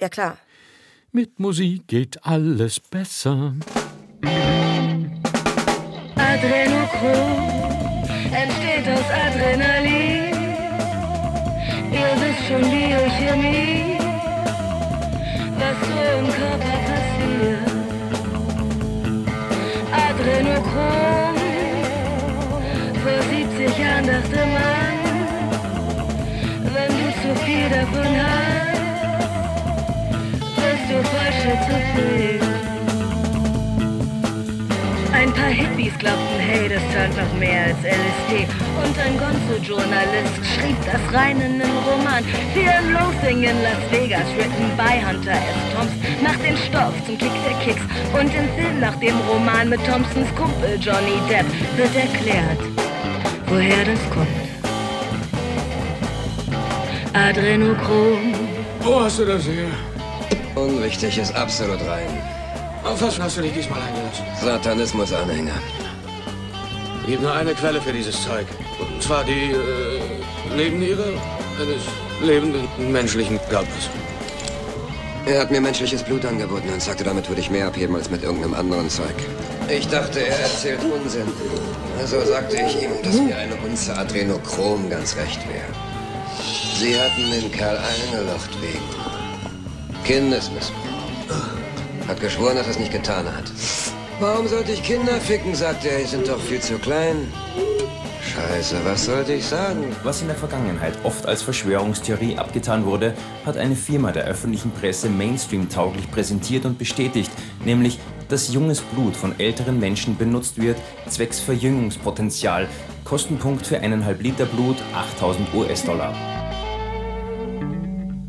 Ja 0.00 0.08
klar. 0.08 0.38
Mit 1.12 1.38
Musik 1.38 1.86
geht 1.86 2.24
alles 2.24 2.80
besser. 2.80 3.54
Adrenochrom 6.36 7.48
entsteht 8.30 8.86
aus 8.94 9.08
Adrenalin. 9.24 10.34
Ihr 11.90 12.12
wisst 12.20 12.42
schon 12.46 12.64
Biochemie, 12.70 13.96
was 15.58 15.76
so 15.88 15.98
im 16.18 16.26
Körper 16.36 16.76
passiert. 16.88 17.70
Adrenochrom, 20.08 21.36
vor 23.02 23.20
70 23.30 23.78
Jahren 23.78 24.06
dachte 24.06 24.40
man, 24.56 24.94
wenn 26.74 26.92
du 26.98 27.06
zu 27.22 27.30
viel 27.46 27.68
davon 27.70 28.12
hast, 28.20 28.76
wirst 30.56 30.86
du 30.90 30.96
voll 31.02 31.32
schizophren. 31.40 32.35
Paar 35.46 35.54
Hippies 35.54 35.96
glaubten, 35.98 36.38
hey, 36.38 36.68
das 36.68 36.82
tönt 36.92 37.16
noch 37.16 37.38
mehr 37.38 37.66
als 37.66 37.78
LSD. 37.78 38.46
Und 38.82 38.98
ein 38.98 39.16
Gonzo-Journalist 39.16 40.40
schrieb 40.54 40.76
das 40.84 41.14
rein 41.14 41.40
in 41.40 41.60
einem 41.60 41.76
Roman. 41.86 42.24
Fear 42.52 42.78
and 42.78 42.92
Loathing 42.92 43.44
in 43.44 43.62
Las 43.62 43.82
Vegas, 43.90 44.26
written 44.36 44.76
by 44.76 44.98
Hunter 45.00 45.32
S. 45.32 45.58
Thompson, 45.72 46.00
macht 46.22 46.42
den 46.42 46.56
Stoff 46.56 46.94
zum 47.06 47.16
Kick 47.18 47.30
der 47.44 47.56
Kicks. 47.64 47.82
Und 48.12 48.34
im 48.34 48.48
Film 48.56 48.80
nach 48.80 48.96
dem 48.96 49.16
Roman 49.28 49.68
mit 49.68 49.84
Thompsons 49.86 50.34
Kumpel 50.34 50.78
Johnny 50.80 51.18
Depp 51.28 51.46
wird 51.76 51.94
erklärt, 51.94 52.58
woher 53.46 53.84
das 53.84 54.00
kommt. 54.10 54.28
Adrenochrom. 57.12 58.34
Wo 58.80 59.00
hast 59.00 59.20
du 59.20 59.24
das 59.24 59.46
her? 59.46 59.70
Unwichtig 60.56 61.18
ist 61.18 61.34
absolut 61.34 61.80
rein. 61.86 62.35
Auf 62.86 63.02
was 63.02 63.18
hast 63.18 63.36
du 63.36 63.42
dich 63.42 63.52
diesmal 63.52 63.80
eingelassen? 63.82 64.24
Satanismus-Anhänger. 64.40 65.54
Gibt 67.04 67.20
nur 67.20 67.32
eine 67.32 67.52
Quelle 67.54 67.80
für 67.80 67.92
dieses 67.92 68.22
Zeug. 68.22 68.46
Und 68.78 69.02
zwar 69.02 69.24
die 69.24 69.52
äh, 69.52 70.56
Nebenniere 70.56 71.04
eines 71.60 71.82
lebenden 72.22 72.68
menschlichen 72.92 73.40
Körpers. 73.48 73.90
Er 75.26 75.40
hat 75.40 75.50
mir 75.50 75.60
menschliches 75.60 76.04
Blut 76.04 76.24
angeboten 76.24 76.68
und 76.72 76.80
sagte, 76.80 77.02
damit 77.02 77.28
würde 77.28 77.40
ich 77.40 77.50
mehr 77.50 77.66
abheben 77.66 77.96
als 77.96 78.08
mit 78.08 78.22
irgendeinem 78.22 78.54
anderen 78.54 78.88
Zeug. 78.88 79.14
Ich 79.68 79.88
dachte, 79.88 80.20
er 80.20 80.38
erzählt 80.38 80.80
Unsinn. 80.84 81.26
Also 81.98 82.24
sagte 82.24 82.56
ich 82.56 82.82
ihm, 82.82 82.90
dass 83.02 83.16
mir 83.16 83.36
eine 83.36 83.56
Unze 83.56 83.96
Adrenochrom 83.96 84.88
ganz 84.88 85.16
recht 85.16 85.40
wäre. 85.48 85.66
Sie 86.78 86.94
hatten 86.94 87.32
den 87.32 87.50
Kerl 87.50 87.78
eingelocht 87.78 88.50
wegen 88.60 90.04
Kindesmissbrauch. 90.04 90.85
Hat 92.08 92.20
geschworen, 92.20 92.56
dass 92.56 92.66
er 92.66 92.72
es 92.72 92.78
nicht 92.78 92.92
getan 92.92 93.26
hat. 93.26 93.50
Warum 94.20 94.46
sollte 94.48 94.72
ich 94.72 94.82
Kinder 94.82 95.20
ficken, 95.20 95.54
sagte 95.54 95.88
er. 95.90 95.98
Die 95.98 96.06
sind 96.06 96.28
doch 96.28 96.40
viel 96.40 96.60
zu 96.60 96.78
klein. 96.78 97.32
Scheiße, 98.22 98.76
was 98.84 99.06
sollte 99.06 99.32
ich 99.32 99.44
sagen? 99.44 99.84
Was 100.04 100.20
in 100.20 100.28
der 100.28 100.36
Vergangenheit 100.36 100.94
oft 101.04 101.26
als 101.26 101.42
Verschwörungstheorie 101.42 102.36
abgetan 102.36 102.84
wurde, 102.84 103.14
hat 103.44 103.56
eine 103.56 103.76
Firma 103.76 104.12
der 104.12 104.24
öffentlichen 104.24 104.70
Presse 104.72 105.08
Mainstream-tauglich 105.08 106.10
präsentiert 106.10 106.64
und 106.64 106.78
bestätigt, 106.78 107.30
nämlich, 107.64 107.98
dass 108.28 108.52
junges 108.52 108.80
Blut 108.80 109.16
von 109.16 109.38
älteren 109.38 109.80
Menschen 109.80 110.16
benutzt 110.16 110.60
wird, 110.60 110.76
zwecks 111.08 111.40
Verjüngungspotenzial. 111.40 112.68
Kostenpunkt 113.04 113.66
für 113.66 113.78
eineinhalb 113.80 114.22
Liter 114.22 114.46
Blut 114.46 114.76
8000 114.94 115.54
US-Dollar. 115.54 116.35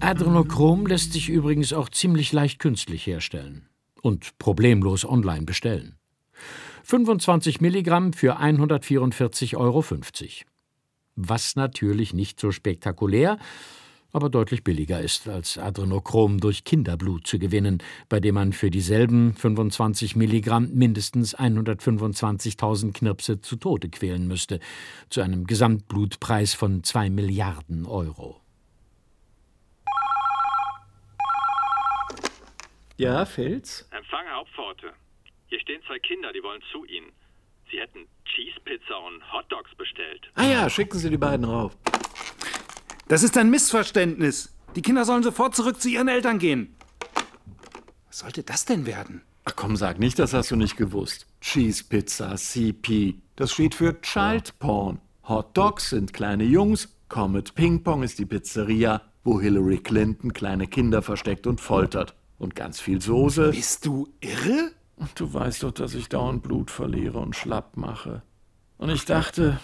Adrenochrom 0.08 0.86
lässt 0.86 1.12
sich 1.12 1.28
übrigens 1.28 1.74
auch 1.74 1.90
ziemlich 1.90 2.32
leicht 2.32 2.60
künstlich 2.60 3.06
herstellen 3.06 3.68
und 4.02 4.38
problemlos 4.38 5.04
online 5.04 5.44
bestellen. 5.44 5.98
25 6.84 7.60
Milligramm 7.60 8.14
für 8.14 8.40
144,50 8.40 9.58
Euro. 9.58 9.84
Was 11.18 11.58
natürlich 11.58 12.14
nicht 12.14 12.40
so 12.40 12.52
spektakulär, 12.52 13.38
aber 14.14 14.30
deutlich 14.30 14.64
billiger 14.64 15.02
ist, 15.02 15.28
als 15.28 15.58
Adrenochrom 15.58 16.40
durch 16.40 16.64
Kinderblut 16.64 17.28
zu 17.28 17.38
gewinnen, 17.38 17.80
bei 18.08 18.22
dem 18.22 18.36
man 18.36 18.54
für 18.54 18.72
dieselben 18.72 19.34
25 19.34 20.16
Milligramm 20.16 20.70
mindestens 20.74 21.38
125.000 21.38 22.94
Knirpse 22.94 23.42
zu 23.42 23.58
Tode 23.58 23.90
quälen 23.90 24.26
müsste, 24.26 24.62
zu 25.10 25.20
einem 25.20 25.46
Gesamtblutpreis 25.48 26.54
von 26.54 26.82
2 26.82 27.10
Milliarden 27.10 27.86
Euro. 27.86 28.40
Ja, 32.98 33.26
Filz? 33.26 33.88
Empfang 33.92 34.26
Hauptpforte. 34.34 34.92
Hier 35.48 35.60
stehen 35.60 35.82
zwei 35.88 36.00
Kinder, 36.00 36.34
die 36.34 36.42
wollen 36.42 36.62
zu 36.72 36.84
Ihnen. 36.86 37.12
Sie 37.70 37.80
hätten 37.80 38.08
Cheese 38.26 38.60
Pizza 38.66 38.98
und 38.98 39.22
Hot 39.32 39.46
Dogs 39.52 39.74
bestellt. 39.76 40.28
Ah 40.34 40.46
ja, 40.46 40.70
schicken 40.70 40.98
Sie 40.98 41.10
die 41.12 41.18
beiden 41.18 41.46
rauf. 41.46 41.78
Das 43.08 43.22
ist 43.22 43.38
ein 43.38 43.52
Missverständnis. 43.52 44.58
Die 44.76 44.82
Kinder 44.82 45.06
sollen 45.06 45.22
sofort 45.22 45.56
zurück 45.56 45.80
zu 45.80 45.90
ihren 45.90 46.08
Eltern 46.08 46.40
gehen. 46.40 46.76
Was 48.08 48.20
sollte 48.20 48.44
das 48.44 48.66
denn 48.66 48.86
werden? 48.88 49.22
Ach 49.46 49.56
komm, 49.56 49.76
sag 49.76 50.00
nicht, 50.00 50.18
das 50.18 50.34
hast 50.34 50.50
du 50.50 50.56
nicht 50.56 50.76
gewusst. 50.76 51.28
Cheese 51.40 51.84
Pizza, 51.84 52.36
CP. 52.36 53.16
Das 53.36 53.52
steht 53.52 53.76
für 53.76 54.02
Child 54.02 54.58
Porn. 54.58 55.00
Hot 55.30 55.56
Dogs 55.56 55.92
sind 55.92 56.14
kleine 56.14 56.46
Jungs. 56.46 56.98
Comet 57.10 57.54
Ping 57.54 57.84
Pong 57.84 58.02
ist 58.04 58.18
die 58.18 58.26
Pizzeria, 58.26 59.02
wo 59.24 59.40
Hillary 59.40 59.78
Clinton 59.78 60.34
kleine 60.34 60.68
Kinder 60.68 61.02
versteckt 61.02 61.48
und 61.48 61.62
foltert. 61.62 62.17
Und 62.38 62.56
ganz 62.56 62.80
viel 62.80 63.02
Soße. 63.02 63.52
Bist 63.52 63.86
du 63.86 64.08
irre? 64.20 64.72
Und 64.96 65.20
du 65.20 65.34
weißt 65.34 65.64
doch, 65.64 65.72
dass 65.72 65.94
ich 65.94 66.10
dauernd 66.10 66.44
Blut 66.44 66.72
verliere 66.72 67.20
und 67.20 67.36
schlapp 67.36 67.78
mache. 67.78 68.24
Und 68.78 68.90
ich 68.90 69.06
dachte, 69.06 69.60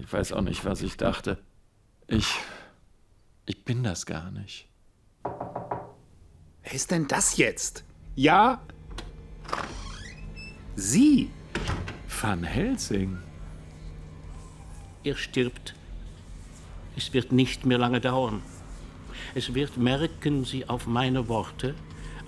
ich 0.00 0.12
weiß 0.12 0.32
auch 0.32 0.42
nicht, 0.42 0.64
was 0.64 0.82
ich 0.82 0.96
dachte. 0.96 1.38
Ich, 2.06 2.34
ich 3.44 3.64
bin 3.64 3.82
das 3.82 4.06
gar 4.06 4.30
nicht. 4.30 4.68
Wer 5.22 6.72
ist 6.72 6.90
denn 6.90 7.06
das 7.06 7.36
jetzt? 7.36 7.84
Ja? 8.14 8.60
Sie? 10.74 11.30
Van 12.08 12.42
Helsing. 12.42 13.18
Er 15.04 15.16
stirbt. 15.16 15.74
Es 16.96 17.12
wird 17.12 17.30
nicht 17.30 17.66
mehr 17.66 17.78
lange 17.78 18.00
dauern. 18.00 18.42
Es 19.34 19.54
wird, 19.54 19.76
merken 19.76 20.44
Sie 20.44 20.68
auf 20.68 20.86
meine 20.86 21.28
Worte, 21.28 21.74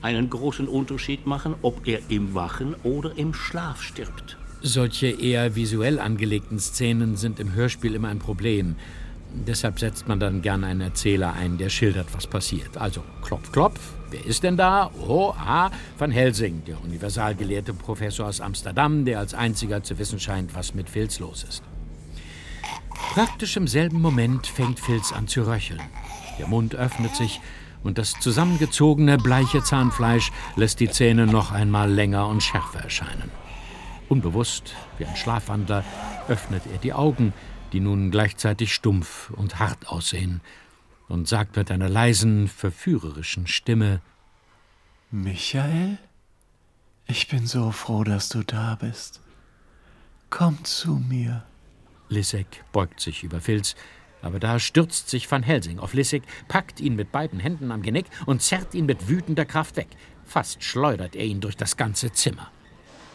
einen 0.02 0.30
großen 0.30 0.68
Unterschied 0.68 1.26
machen, 1.26 1.54
ob 1.62 1.86
er 1.86 2.00
im 2.08 2.34
Wachen 2.34 2.74
oder 2.82 3.16
im 3.16 3.34
Schlaf 3.34 3.82
stirbt. 3.82 4.36
Solche 4.60 5.08
eher 5.08 5.54
visuell 5.54 6.00
angelegten 6.00 6.58
Szenen 6.58 7.16
sind 7.16 7.38
im 7.38 7.52
Hörspiel 7.52 7.94
immer 7.94 8.08
ein 8.08 8.18
Problem. 8.18 8.76
Deshalb 9.32 9.78
setzt 9.78 10.08
man 10.08 10.18
dann 10.18 10.42
gern 10.42 10.64
einen 10.64 10.80
Erzähler 10.80 11.34
ein, 11.34 11.58
der 11.58 11.68
schildert, 11.68 12.08
was 12.14 12.26
passiert. 12.26 12.76
Also 12.76 13.02
klopf, 13.22 13.52
klopf. 13.52 13.78
Wer 14.10 14.24
ist 14.24 14.42
denn 14.42 14.56
da? 14.56 14.90
Oh, 15.06 15.34
ah, 15.36 15.70
Van 15.98 16.10
Helsing, 16.10 16.64
der 16.66 16.82
universalgelehrte 16.82 17.74
Professor 17.74 18.26
aus 18.26 18.40
Amsterdam, 18.40 19.04
der 19.04 19.18
als 19.18 19.34
einziger 19.34 19.82
zu 19.82 19.98
wissen 19.98 20.18
scheint, 20.18 20.54
was 20.54 20.74
mit 20.74 20.88
Filz 20.88 21.18
los 21.18 21.44
ist. 21.44 21.62
Praktisch 23.12 23.56
im 23.56 23.68
selben 23.68 24.00
Moment 24.00 24.46
fängt 24.46 24.80
Filz 24.80 25.12
an 25.12 25.28
zu 25.28 25.42
röcheln. 25.42 25.80
Der 26.38 26.46
Mund 26.46 26.74
öffnet 26.74 27.14
sich 27.16 27.40
und 27.82 27.98
das 27.98 28.14
zusammengezogene, 28.20 29.18
bleiche 29.18 29.62
Zahnfleisch 29.62 30.32
lässt 30.56 30.80
die 30.80 30.90
Zähne 30.90 31.26
noch 31.26 31.52
einmal 31.52 31.90
länger 31.90 32.26
und 32.26 32.42
schärfer 32.42 32.80
erscheinen. 32.80 33.30
Unbewusst, 34.08 34.74
wie 34.98 35.04
ein 35.04 35.16
Schlafwandler, 35.16 35.84
öffnet 36.28 36.62
er 36.72 36.78
die 36.78 36.92
Augen, 36.92 37.32
die 37.72 37.80
nun 37.80 38.10
gleichzeitig 38.10 38.74
stumpf 38.74 39.30
und 39.30 39.58
hart 39.58 39.88
aussehen, 39.88 40.40
und 41.08 41.28
sagt 41.28 41.56
mit 41.56 41.70
einer 41.70 41.88
leisen, 41.88 42.48
verführerischen 42.48 43.46
Stimme 43.46 44.00
Michael? 45.10 45.98
Ich 47.06 47.28
bin 47.28 47.46
so 47.46 47.70
froh, 47.70 48.04
dass 48.04 48.28
du 48.28 48.42
da 48.42 48.74
bist. 48.74 49.20
Komm 50.28 50.62
zu 50.64 50.96
mir. 50.96 51.44
Lissek 52.10 52.64
beugt 52.72 53.00
sich 53.00 53.22
über 53.24 53.40
Filz, 53.40 53.74
aber 54.22 54.38
da 54.38 54.58
stürzt 54.58 55.08
sich 55.08 55.30
Van 55.30 55.42
Helsing 55.42 55.78
auf 55.78 55.94
Lissek, 55.94 56.22
packt 56.48 56.80
ihn 56.80 56.96
mit 56.96 57.12
beiden 57.12 57.40
Händen 57.40 57.70
am 57.70 57.82
Genick 57.82 58.06
und 58.26 58.42
zerrt 58.42 58.74
ihn 58.74 58.86
mit 58.86 59.08
wütender 59.08 59.44
Kraft 59.44 59.76
weg. 59.76 59.88
Fast 60.24 60.62
schleudert 60.62 61.16
er 61.16 61.24
ihn 61.24 61.40
durch 61.40 61.56
das 61.56 61.76
ganze 61.76 62.12
Zimmer. 62.12 62.50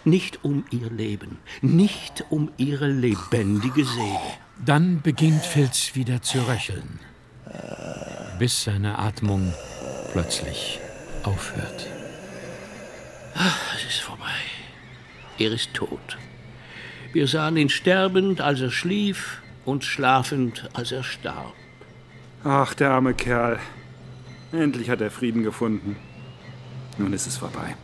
Nicht 0.05 0.43
um 0.43 0.65
ihr 0.71 0.89
Leben, 0.89 1.39
nicht 1.61 2.25
um 2.29 2.51
ihre 2.57 2.87
lebendige 2.87 3.85
Seele. 3.85 4.19
Dann 4.65 5.01
beginnt 5.01 5.45
Filz 5.45 5.95
wieder 5.95 6.21
zu 6.21 6.39
röcheln, 6.47 6.99
bis 8.39 8.63
seine 8.63 8.99
Atmung 8.99 9.53
plötzlich 10.11 10.79
aufhört. 11.23 11.87
Ach, 13.35 13.75
es 13.75 13.85
ist 13.85 14.01
vorbei. 14.01 14.25
Er 15.39 15.51
ist 15.51 15.73
tot. 15.73 16.17
Wir 17.13 17.27
sahen 17.27 17.57
ihn 17.57 17.69
sterbend, 17.69 18.41
als 18.41 18.61
er 18.61 18.71
schlief, 18.71 19.42
und 19.65 19.83
schlafend, 19.83 20.69
als 20.73 20.91
er 20.91 21.03
starb. 21.03 21.53
Ach, 22.43 22.73
der 22.73 22.91
arme 22.91 23.13
Kerl. 23.13 23.59
Endlich 24.51 24.89
hat 24.89 25.01
er 25.01 25.11
Frieden 25.11 25.43
gefunden. 25.43 25.95
Nun 26.97 27.13
ist 27.13 27.25
es 27.25 27.37
vorbei. 27.37 27.75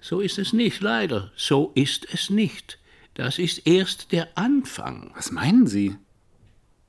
So 0.00 0.20
ist 0.20 0.38
es 0.38 0.52
nicht, 0.52 0.80
leider. 0.80 1.32
So 1.36 1.72
ist 1.74 2.06
es 2.12 2.30
nicht. 2.30 2.78
Das 3.14 3.38
ist 3.38 3.66
erst 3.66 4.12
der 4.12 4.36
Anfang. 4.36 5.12
Was 5.14 5.30
meinen 5.30 5.66
Sie? 5.66 5.96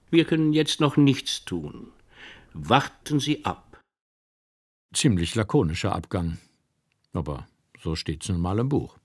Wir 0.09 0.25
können 0.25 0.53
jetzt 0.53 0.79
noch 0.79 0.97
nichts 0.97 1.45
tun. 1.45 1.91
Warten 2.53 3.19
Sie 3.19 3.45
ab. 3.45 3.81
Ziemlich 4.93 5.35
lakonischer 5.35 5.93
Abgang. 5.93 6.37
Aber 7.13 7.47
so 7.81 7.95
steht's 7.95 8.29
nun 8.29 8.41
mal 8.41 8.59
im 8.59 8.69
Buch. 8.69 8.97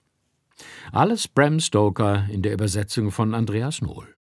Alles 0.93 1.27
Bram 1.27 1.59
Stoker 1.59 2.27
in 2.31 2.43
der 2.43 2.53
Übersetzung 2.53 3.11
von 3.11 3.35
Andreas 3.35 3.83
Nohl. 3.83 4.15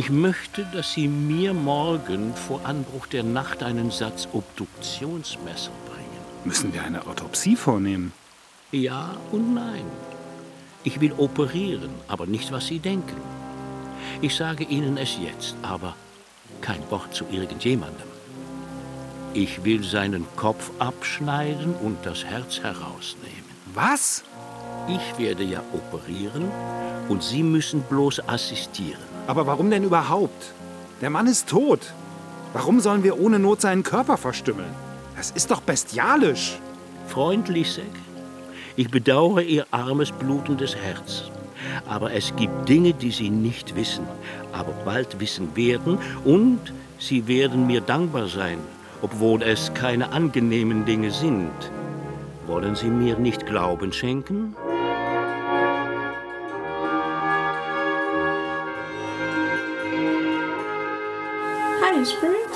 Ich 0.00 0.08
möchte, 0.08 0.64
dass 0.72 0.94
Sie 0.94 1.08
mir 1.08 1.52
morgen 1.52 2.34
vor 2.34 2.64
Anbruch 2.64 3.06
der 3.06 3.22
Nacht 3.22 3.62
einen 3.62 3.90
Satz 3.90 4.28
Obduktionsmesser 4.32 5.72
bringen. 5.90 6.22
Müssen 6.42 6.72
wir 6.72 6.82
eine 6.82 7.06
Autopsie 7.06 7.54
vornehmen? 7.54 8.14
Ja 8.72 9.14
und 9.30 9.52
nein. 9.52 9.84
Ich 10.84 11.02
will 11.02 11.12
operieren, 11.18 11.90
aber 12.08 12.24
nicht, 12.24 12.50
was 12.50 12.68
Sie 12.68 12.78
denken. 12.78 13.20
Ich 14.22 14.34
sage 14.36 14.64
Ihnen 14.64 14.96
es 14.96 15.18
jetzt, 15.18 15.54
aber 15.60 15.94
kein 16.62 16.80
Wort 16.90 17.14
zu 17.14 17.26
irgendjemandem. 17.30 18.08
Ich 19.34 19.64
will 19.64 19.84
seinen 19.84 20.24
Kopf 20.34 20.70
abschneiden 20.78 21.74
und 21.74 21.98
das 22.06 22.24
Herz 22.24 22.60
herausnehmen. 22.60 23.50
Was? 23.74 24.24
Ich 24.88 25.18
werde 25.18 25.44
ja 25.44 25.62
operieren 25.74 26.50
und 27.10 27.22
Sie 27.22 27.42
müssen 27.42 27.82
bloß 27.82 28.26
assistieren. 28.26 29.09
Aber 29.26 29.46
warum 29.46 29.70
denn 29.70 29.84
überhaupt? 29.84 30.52
Der 31.00 31.10
Mann 31.10 31.26
ist 31.26 31.48
tot. 31.48 31.92
Warum 32.52 32.80
sollen 32.80 33.04
wir 33.04 33.20
ohne 33.20 33.38
Not 33.38 33.60
seinen 33.60 33.82
Körper 33.82 34.16
verstümmeln? 34.16 34.74
Das 35.16 35.30
ist 35.30 35.50
doch 35.50 35.60
bestialisch. 35.60 36.58
Freund 37.06 37.48
Lissek, 37.48 37.90
ich 38.76 38.88
bedauere 38.90 39.42
Ihr 39.42 39.66
armes, 39.70 40.12
blutendes 40.12 40.76
Herz. 40.76 41.24
Aber 41.86 42.12
es 42.12 42.34
gibt 42.36 42.68
Dinge, 42.68 42.92
die 42.94 43.10
Sie 43.10 43.30
nicht 43.30 43.76
wissen, 43.76 44.06
aber 44.52 44.72
bald 44.84 45.20
wissen 45.20 45.54
werden 45.56 45.98
und 46.24 46.60
Sie 46.98 47.26
werden 47.26 47.66
mir 47.66 47.80
dankbar 47.80 48.28
sein, 48.28 48.58
obwohl 49.02 49.42
es 49.42 49.72
keine 49.74 50.12
angenehmen 50.12 50.84
Dinge 50.84 51.10
sind. 51.10 51.50
Wollen 52.46 52.74
Sie 52.74 52.88
mir 52.88 53.18
nicht 53.18 53.46
Glauben 53.46 53.92
schenken? 53.92 54.54
Fine, 62.00 62.06
Spirit. 62.06 62.48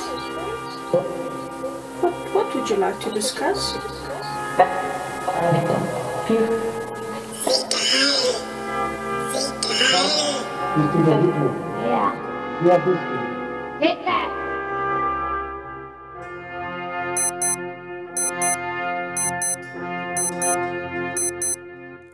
What, 2.00 2.14
what 2.34 2.54
would 2.54 2.70
you 2.70 2.76
like 2.76 2.98
to 3.00 3.10
discuss? 3.12 3.74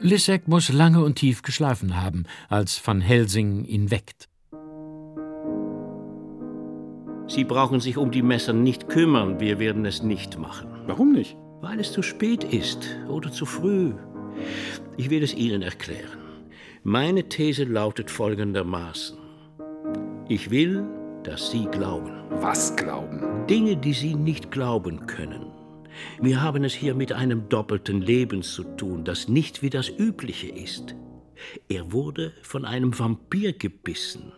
Lissek 0.01 0.49
muss 0.49 0.71
lange 0.71 1.05
und 1.05 1.15
tief 1.17 1.43
geschlafen 1.43 1.97
haben, 2.01 2.25
als 2.49 2.85
Van 2.85 3.01
Helsing 3.01 3.65
ihn 3.67 3.91
weckt. 3.93 4.30
Sie 7.41 7.45
brauchen 7.45 7.81
sich 7.81 7.97
um 7.97 8.11
die 8.11 8.21
Messer 8.21 8.53
nicht 8.53 8.91
kümmern, 8.91 9.41
wir 9.41 9.59
werden 9.59 9.87
es 9.87 10.03
nicht 10.03 10.39
machen. 10.39 10.69
Warum 10.87 11.13
nicht? 11.13 11.39
Weil 11.63 11.81
es 11.81 11.91
zu 11.91 12.03
spät 12.03 12.45
ist 12.45 12.99
oder 13.09 13.33
zu 13.33 13.47
früh. 13.47 13.95
Ich 14.99 15.09
will 15.09 15.23
es 15.23 15.33
Ihnen 15.33 15.63
erklären. 15.63 16.19
Meine 16.83 17.31
These 17.31 17.65
lautet 17.65 18.11
folgendermaßen. 18.11 19.17
Ich 20.29 20.51
will, 20.51 20.85
dass 21.23 21.51
Sie 21.51 21.65
glauben. 21.65 22.13
Was 22.43 22.77
glauben? 22.77 23.47
Dinge, 23.47 23.79
die 23.79 23.95
Sie 23.95 24.15
nicht 24.15 24.51
glauben 24.51 25.07
können. 25.07 25.47
Wir 26.21 26.43
haben 26.43 26.63
es 26.63 26.75
hier 26.75 26.95
mit 26.95 27.15
einem 27.15 27.49
doppelten 27.49 28.03
Leben 28.03 28.43
zu 28.43 28.65
tun, 28.65 29.03
das 29.03 29.29
nicht 29.29 29.63
wie 29.63 29.71
das 29.71 29.89
übliche 29.89 30.49
ist. 30.49 30.95
Er 31.71 31.91
wurde 31.91 32.35
von 32.43 32.67
einem 32.67 32.99
Vampir 32.99 33.55
gebissen, 33.55 34.35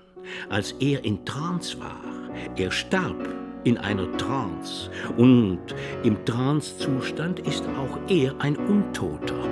als 0.48 0.72
er 0.80 1.04
in 1.04 1.24
Trance 1.24 1.78
war. 1.80 2.00
Er 2.56 2.70
starb 2.70 3.28
in 3.64 3.78
einer 3.78 4.10
Trance 4.16 4.90
und 5.16 5.60
im 6.02 6.24
Trancezustand 6.24 7.40
ist 7.40 7.64
auch 7.78 7.98
er 8.08 8.34
ein 8.40 8.56
Untoter. 8.56 9.48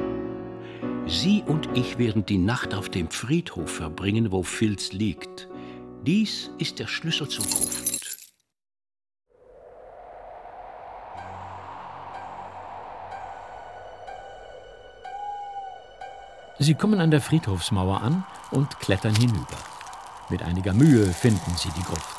Sie 1.06 1.42
und 1.46 1.68
ich 1.74 1.98
werden 1.98 2.24
die 2.24 2.38
Nacht 2.38 2.74
auf 2.74 2.88
dem 2.88 3.10
Friedhof 3.10 3.70
verbringen, 3.70 4.30
wo 4.32 4.42
Filz 4.42 4.92
liegt. 4.92 5.48
Dies 6.06 6.50
ist 6.58 6.78
der 6.78 6.86
Schlüssel 6.86 7.28
zur 7.28 7.44
Gruft. 7.44 7.90
Sie 16.58 16.74
kommen 16.74 17.00
an 17.00 17.10
der 17.10 17.22
Friedhofsmauer 17.22 18.02
an 18.02 18.24
und 18.50 18.78
klettern 18.80 19.14
hinüber. 19.14 19.69
Mit 20.30 20.42
einiger 20.42 20.72
Mühe 20.72 21.06
finden 21.06 21.56
sie 21.56 21.70
die 21.76 21.82
Gruft. 21.82 22.16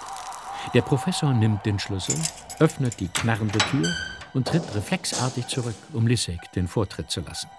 Der 0.74 0.82
Professor 0.82 1.34
nimmt 1.34 1.66
den 1.66 1.80
Schlüssel, 1.80 2.16
öffnet 2.60 3.00
die 3.00 3.08
knarrende 3.08 3.60
Tür 3.60 3.88
und 4.34 4.48
tritt 4.48 4.76
reflexartig 4.76 5.48
zurück, 5.48 5.76
um 5.94 6.08
Lissek 6.08 6.52
den 6.54 6.68
Vortritt 6.68 7.10
zu 7.10 7.22
lassen. 7.22 7.50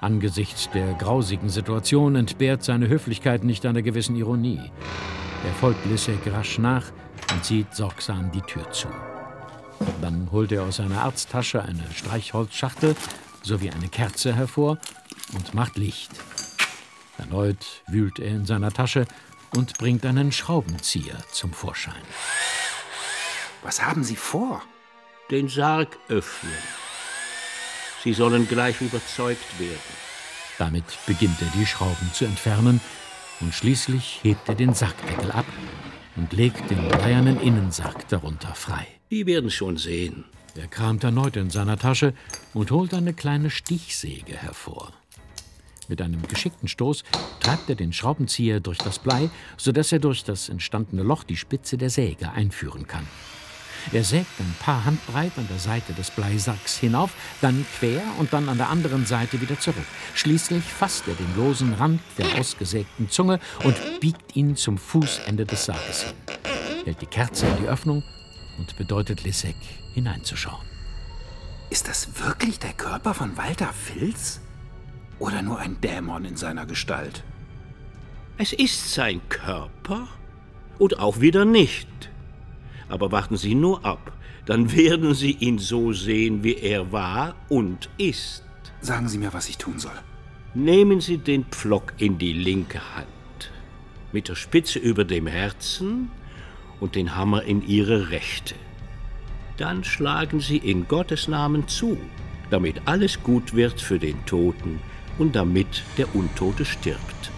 Angesichts 0.00 0.68
der 0.70 0.94
grausigen 0.94 1.48
Situation 1.48 2.16
entbehrt 2.16 2.62
seine 2.62 2.88
Höflichkeit 2.88 3.44
nicht 3.44 3.64
einer 3.64 3.82
gewissen 3.82 4.16
Ironie. 4.16 4.70
Er 5.46 5.52
folgt 5.54 5.84
Lissek 5.86 6.32
rasch 6.32 6.58
nach 6.58 6.84
und 7.32 7.44
zieht 7.44 7.74
sorgsam 7.74 8.30
die 8.32 8.42
Tür 8.42 8.70
zu. 8.72 8.88
Dann 10.00 10.28
holt 10.32 10.52
er 10.52 10.62
aus 10.64 10.76
seiner 10.76 11.02
Arzttasche 11.02 11.62
eine 11.62 11.84
Streichholzschachtel 11.92 12.96
sowie 13.42 13.70
eine 13.70 13.88
Kerze 13.88 14.34
hervor 14.34 14.78
und 15.34 15.54
macht 15.54 15.76
Licht. 15.76 16.10
Erneut 17.18 17.82
wühlt 17.86 18.18
er 18.18 18.30
in 18.30 18.46
seiner 18.46 18.72
Tasche 18.72 19.06
und 19.56 19.78
bringt 19.78 20.04
einen 20.04 20.32
Schraubenzieher 20.32 21.18
zum 21.30 21.52
Vorschein. 21.52 22.02
Was 23.62 23.82
haben 23.82 24.04
Sie 24.04 24.16
vor? 24.16 24.62
Den 25.30 25.48
Sarg 25.48 25.96
öffnen. 26.08 26.52
Sie 28.02 28.12
sollen 28.12 28.46
gleich 28.46 28.80
überzeugt 28.80 29.58
werden. 29.58 29.78
Damit 30.58 30.84
beginnt 31.06 31.40
er 31.40 31.48
die 31.58 31.66
Schrauben 31.66 32.10
zu 32.12 32.26
entfernen 32.26 32.80
und 33.40 33.54
schließlich 33.54 34.20
hebt 34.22 34.48
er 34.48 34.54
den 34.54 34.74
Sackdeckel 34.74 35.32
ab 35.32 35.46
und 36.16 36.32
legt 36.32 36.70
den 36.70 36.88
bleiernen 36.88 37.40
Innensack 37.40 38.06
darunter 38.08 38.54
frei. 38.54 38.86
Die 39.10 39.26
werden 39.26 39.50
schon 39.50 39.76
sehen. 39.76 40.24
Er 40.56 40.68
kramt 40.68 41.02
erneut 41.02 41.36
in 41.36 41.50
seiner 41.50 41.78
Tasche 41.78 42.14
und 42.52 42.70
holt 42.70 42.94
eine 42.94 43.14
kleine 43.14 43.50
Stichsäge 43.50 44.36
hervor. 44.36 44.92
Mit 45.88 46.00
einem 46.00 46.22
geschickten 46.22 46.68
Stoß 46.68 47.04
treibt 47.40 47.68
er 47.68 47.76
den 47.76 47.92
Schraubenzieher 47.92 48.60
durch 48.60 48.78
das 48.78 48.98
Blei, 48.98 49.30
sodass 49.56 49.92
er 49.92 49.98
durch 49.98 50.24
das 50.24 50.48
entstandene 50.48 51.02
Loch 51.02 51.24
die 51.24 51.36
Spitze 51.36 51.76
der 51.76 51.90
Säge 51.90 52.30
einführen 52.32 52.86
kann. 52.86 53.06
Er 53.92 54.02
sägt 54.02 54.40
ein 54.40 54.54
paar 54.60 54.84
Handbreit 54.84 55.32
an 55.36 55.46
der 55.48 55.58
Seite 55.58 55.92
des 55.92 56.10
Bleisacks 56.10 56.78
hinauf, 56.78 57.12
dann 57.40 57.66
quer 57.78 58.02
und 58.18 58.32
dann 58.32 58.48
an 58.48 58.56
der 58.56 58.70
anderen 58.70 59.04
Seite 59.04 59.40
wieder 59.40 59.58
zurück. 59.60 59.84
Schließlich 60.14 60.64
fasst 60.64 61.06
er 61.06 61.14
den 61.14 61.36
losen 61.36 61.74
Rand 61.74 62.00
der 62.16 62.38
ausgesägten 62.38 63.10
Zunge 63.10 63.40
und 63.62 63.76
biegt 64.00 64.36
ihn 64.36 64.56
zum 64.56 64.78
Fußende 64.78 65.44
des 65.44 65.66
Sarges 65.66 66.04
hin, 66.04 66.14
hält 66.84 67.00
die 67.02 67.06
Kerze 67.06 67.46
in 67.46 67.56
die 67.58 67.68
Öffnung 67.68 68.02
und 68.58 68.76
bedeutet 68.76 69.22
Lissek, 69.24 69.56
hineinzuschauen. 69.92 70.64
Ist 71.70 71.88
das 71.88 72.08
wirklich 72.24 72.58
der 72.58 72.72
Körper 72.72 73.14
von 73.14 73.36
Walter 73.36 73.72
Filz? 73.72 74.40
Oder 75.18 75.42
nur 75.42 75.58
ein 75.58 75.80
Dämon 75.80 76.24
in 76.24 76.36
seiner 76.36 76.66
Gestalt? 76.66 77.22
Es 78.36 78.52
ist 78.52 78.92
sein 78.92 79.20
Körper 79.28 80.08
und 80.78 80.98
auch 80.98 81.20
wieder 81.20 81.44
nicht. 81.44 81.88
Aber 82.88 83.12
warten 83.12 83.36
Sie 83.36 83.54
nur 83.54 83.84
ab, 83.84 84.12
dann 84.44 84.72
werden 84.76 85.14
Sie 85.14 85.32
ihn 85.32 85.58
so 85.58 85.92
sehen, 85.92 86.42
wie 86.42 86.56
er 86.56 86.92
war 86.92 87.36
und 87.48 87.88
ist. 87.96 88.42
Sagen 88.80 89.08
Sie 89.08 89.18
mir, 89.18 89.32
was 89.32 89.48
ich 89.48 89.56
tun 89.56 89.78
soll. 89.78 89.98
Nehmen 90.54 91.00
Sie 91.00 91.18
den 91.18 91.44
Pflock 91.44 91.94
in 91.98 92.18
die 92.18 92.32
linke 92.32 92.80
Hand, 92.94 93.50
mit 94.12 94.28
der 94.28 94.36
Spitze 94.36 94.78
über 94.78 95.04
dem 95.04 95.26
Herzen 95.26 96.10
und 96.80 96.94
den 96.94 97.16
Hammer 97.16 97.42
in 97.42 97.66
Ihre 97.66 98.10
rechte. 98.10 98.54
Dann 99.56 99.84
schlagen 99.84 100.40
Sie 100.40 100.58
in 100.58 100.86
Gottes 100.86 101.28
Namen 101.28 101.66
zu, 101.68 101.96
damit 102.50 102.82
alles 102.86 103.22
gut 103.22 103.54
wird 103.54 103.80
für 103.80 103.98
den 103.98 104.24
Toten 104.26 104.80
und 105.18 105.34
damit 105.34 105.82
der 105.96 106.14
Untote 106.14 106.64
stirbt. 106.64 107.30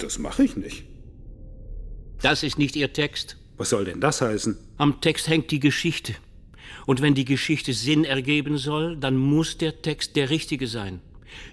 Das 0.00 0.18
mache 0.18 0.44
ich 0.44 0.56
nicht. 0.56 0.84
Das 2.22 2.42
ist 2.42 2.58
nicht 2.58 2.76
Ihr 2.76 2.92
Text. 2.92 3.36
Was 3.56 3.70
soll 3.70 3.84
denn 3.84 4.00
das 4.00 4.20
heißen? 4.20 4.56
Am 4.76 5.00
Text 5.00 5.28
hängt 5.28 5.50
die 5.50 5.60
Geschichte. 5.60 6.14
Und 6.86 7.02
wenn 7.02 7.14
die 7.14 7.24
Geschichte 7.24 7.72
Sinn 7.72 8.04
ergeben 8.04 8.56
soll, 8.56 8.96
dann 8.96 9.16
muss 9.16 9.58
der 9.58 9.82
Text 9.82 10.16
der 10.16 10.30
richtige 10.30 10.66
sein. 10.66 11.00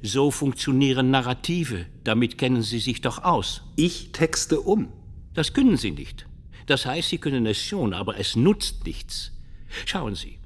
So 0.01 0.31
funktionieren 0.31 1.11
Narrative. 1.11 1.85
Damit 2.03 2.37
kennen 2.37 2.61
Sie 2.61 2.79
sich 2.79 3.01
doch 3.01 3.23
aus. 3.23 3.63
Ich 3.75 4.11
texte 4.11 4.61
um. 4.61 4.91
Das 5.33 5.53
können 5.53 5.77
Sie 5.77 5.91
nicht. 5.91 6.25
Das 6.67 6.85
heißt, 6.85 7.09
Sie 7.09 7.17
können 7.17 7.45
es 7.45 7.61
schon, 7.61 7.93
aber 7.93 8.17
es 8.19 8.35
nutzt 8.35 8.85
nichts. 8.85 9.34
Schauen 9.85 10.15
Sie. 10.15 10.39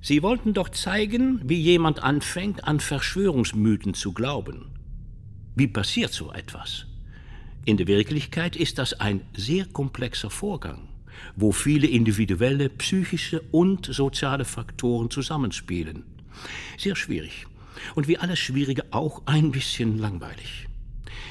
Sie 0.00 0.22
wollten 0.22 0.52
doch 0.52 0.68
zeigen, 0.68 1.40
wie 1.44 1.60
jemand 1.60 2.02
anfängt, 2.02 2.64
an 2.64 2.80
Verschwörungsmythen 2.80 3.94
zu 3.94 4.12
glauben. 4.12 4.66
Wie 5.56 5.68
passiert 5.68 6.12
so 6.12 6.32
etwas? 6.32 6.86
In 7.64 7.78
der 7.78 7.86
Wirklichkeit 7.86 8.56
ist 8.56 8.78
das 8.78 9.00
ein 9.00 9.22
sehr 9.34 9.64
komplexer 9.64 10.28
Vorgang, 10.28 10.88
wo 11.36 11.52
viele 11.52 11.86
individuelle, 11.86 12.68
psychische 12.68 13.40
und 13.50 13.86
soziale 13.86 14.44
Faktoren 14.44 15.10
zusammenspielen. 15.10 16.04
Sehr 16.76 16.96
schwierig. 16.96 17.46
Und 17.94 18.06
wie 18.06 18.18
alles 18.18 18.38
Schwierige 18.38 18.84
auch 18.90 19.22
ein 19.26 19.50
bisschen 19.50 19.98
langweilig. 19.98 20.68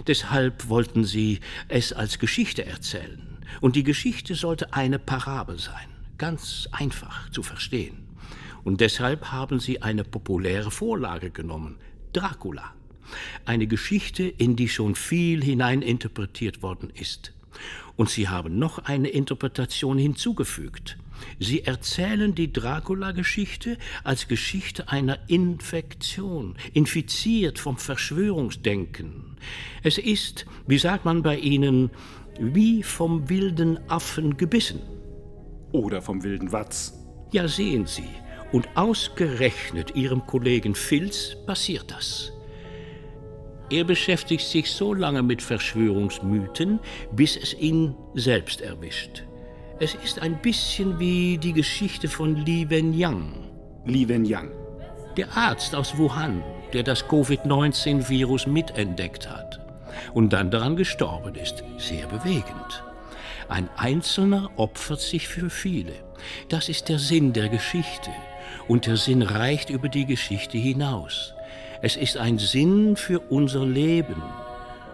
Deshalb 0.07 0.67
wollten 0.69 1.05
sie 1.05 1.39
es 1.67 1.93
als 1.93 2.17
Geschichte 2.17 2.65
erzählen. 2.65 3.37
Und 3.61 3.75
die 3.75 3.83
Geschichte 3.83 4.33
sollte 4.33 4.73
eine 4.73 4.97
Parabel 4.97 5.59
sein, 5.59 5.92
ganz 6.17 6.67
einfach 6.71 7.29
zu 7.31 7.43
verstehen. 7.43 8.03
Und 8.63 8.81
deshalb 8.81 9.31
haben 9.31 9.59
sie 9.59 9.81
eine 9.81 10.03
populäre 10.03 10.71
Vorlage 10.71 11.31
genommen, 11.31 11.77
Dracula. 12.13 12.73
Eine 13.45 13.67
Geschichte, 13.67 14.23
in 14.23 14.55
die 14.55 14.69
schon 14.69 14.95
viel 14.95 15.43
hineininterpretiert 15.43 16.61
worden 16.61 16.89
ist. 16.89 17.33
Und 17.95 18.09
sie 18.09 18.27
haben 18.27 18.57
noch 18.57 18.79
eine 18.79 19.09
Interpretation 19.09 19.97
hinzugefügt. 19.97 20.97
Sie 21.39 21.63
erzählen 21.63 22.33
die 22.33 22.51
Dracula-Geschichte 22.51 23.77
als 24.03 24.27
Geschichte 24.27 24.89
einer 24.89 25.19
Infektion, 25.27 26.55
infiziert 26.73 27.59
vom 27.59 27.77
Verschwörungsdenken. 27.77 29.37
Es 29.83 29.97
ist, 29.97 30.45
wie 30.67 30.79
sagt 30.79 31.05
man 31.05 31.21
bei 31.21 31.37
Ihnen, 31.37 31.91
wie 32.39 32.81
vom 32.81 33.29
wilden 33.29 33.77
Affen 33.89 34.37
gebissen. 34.37 34.81
Oder 35.73 36.01
vom 36.01 36.23
wilden 36.23 36.53
Watz. 36.53 36.93
Ja, 37.33 37.47
sehen 37.47 37.85
Sie. 37.85 38.07
Und 38.53 38.69
ausgerechnet 38.75 39.95
Ihrem 39.95 40.25
Kollegen 40.25 40.75
Filz 40.75 41.35
passiert 41.45 41.91
das. 41.91 42.31
Er 43.71 43.83
beschäftigt 43.83 44.45
sich 44.47 44.71
so 44.71 44.93
lange 44.93 45.23
mit 45.23 45.41
Verschwörungsmythen, 45.41 46.79
bis 47.11 47.35
es 47.35 47.55
ihn 47.55 47.95
selbst 48.13 48.61
erwischt. 48.61 49.23
Es 49.79 49.95
ist 49.95 50.21
ein 50.21 50.39
bisschen 50.39 50.99
wie 50.99 51.39
die 51.39 51.53
Geschichte 51.53 52.07
von 52.07 52.35
Li 52.35 52.69
Wenyang. 52.69 53.33
Li 53.85 54.07
Wenyang? 54.07 54.51
Der 55.17 55.35
Arzt 55.35 55.75
aus 55.75 55.97
Wuhan, 55.97 56.43
der 56.71 56.83
das 56.83 57.07
Covid-19-Virus 57.07 58.45
mitentdeckt 58.45 59.27
hat 59.27 59.59
und 60.13 60.33
dann 60.33 60.51
daran 60.51 60.75
gestorben 60.75 61.33
ist. 61.35 61.63
Sehr 61.77 62.05
bewegend. 62.07 62.83
Ein 63.53 63.69
Einzelner 63.77 64.49
opfert 64.55 64.99
sich 64.99 65.27
für 65.27 65.47
viele. 65.47 65.93
Das 66.49 66.69
ist 66.69 66.89
der 66.89 66.97
Sinn 66.97 67.33
der 67.33 67.49
Geschichte. 67.49 68.09
Und 68.67 68.87
der 68.87 68.97
Sinn 68.97 69.21
reicht 69.21 69.69
über 69.69 69.89
die 69.89 70.07
Geschichte 70.07 70.57
hinaus. 70.57 71.35
Es 71.83 71.95
ist 71.95 72.17
ein 72.17 72.39
Sinn 72.39 72.95
für 72.95 73.19
unser 73.19 73.63
Leben 73.63 74.23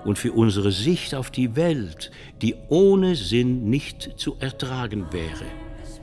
und 0.03 0.19
für 0.19 0.33
unsere 0.33 0.73
Sicht 0.73 1.15
auf 1.15 1.31
die 1.31 1.55
Welt, 1.55 2.11
die 2.41 2.53
ohne 2.67 3.15
Sinn 3.15 3.69
nicht 3.69 4.19
zu 4.19 4.35
ertragen 4.41 5.05
wäre. 5.13 5.45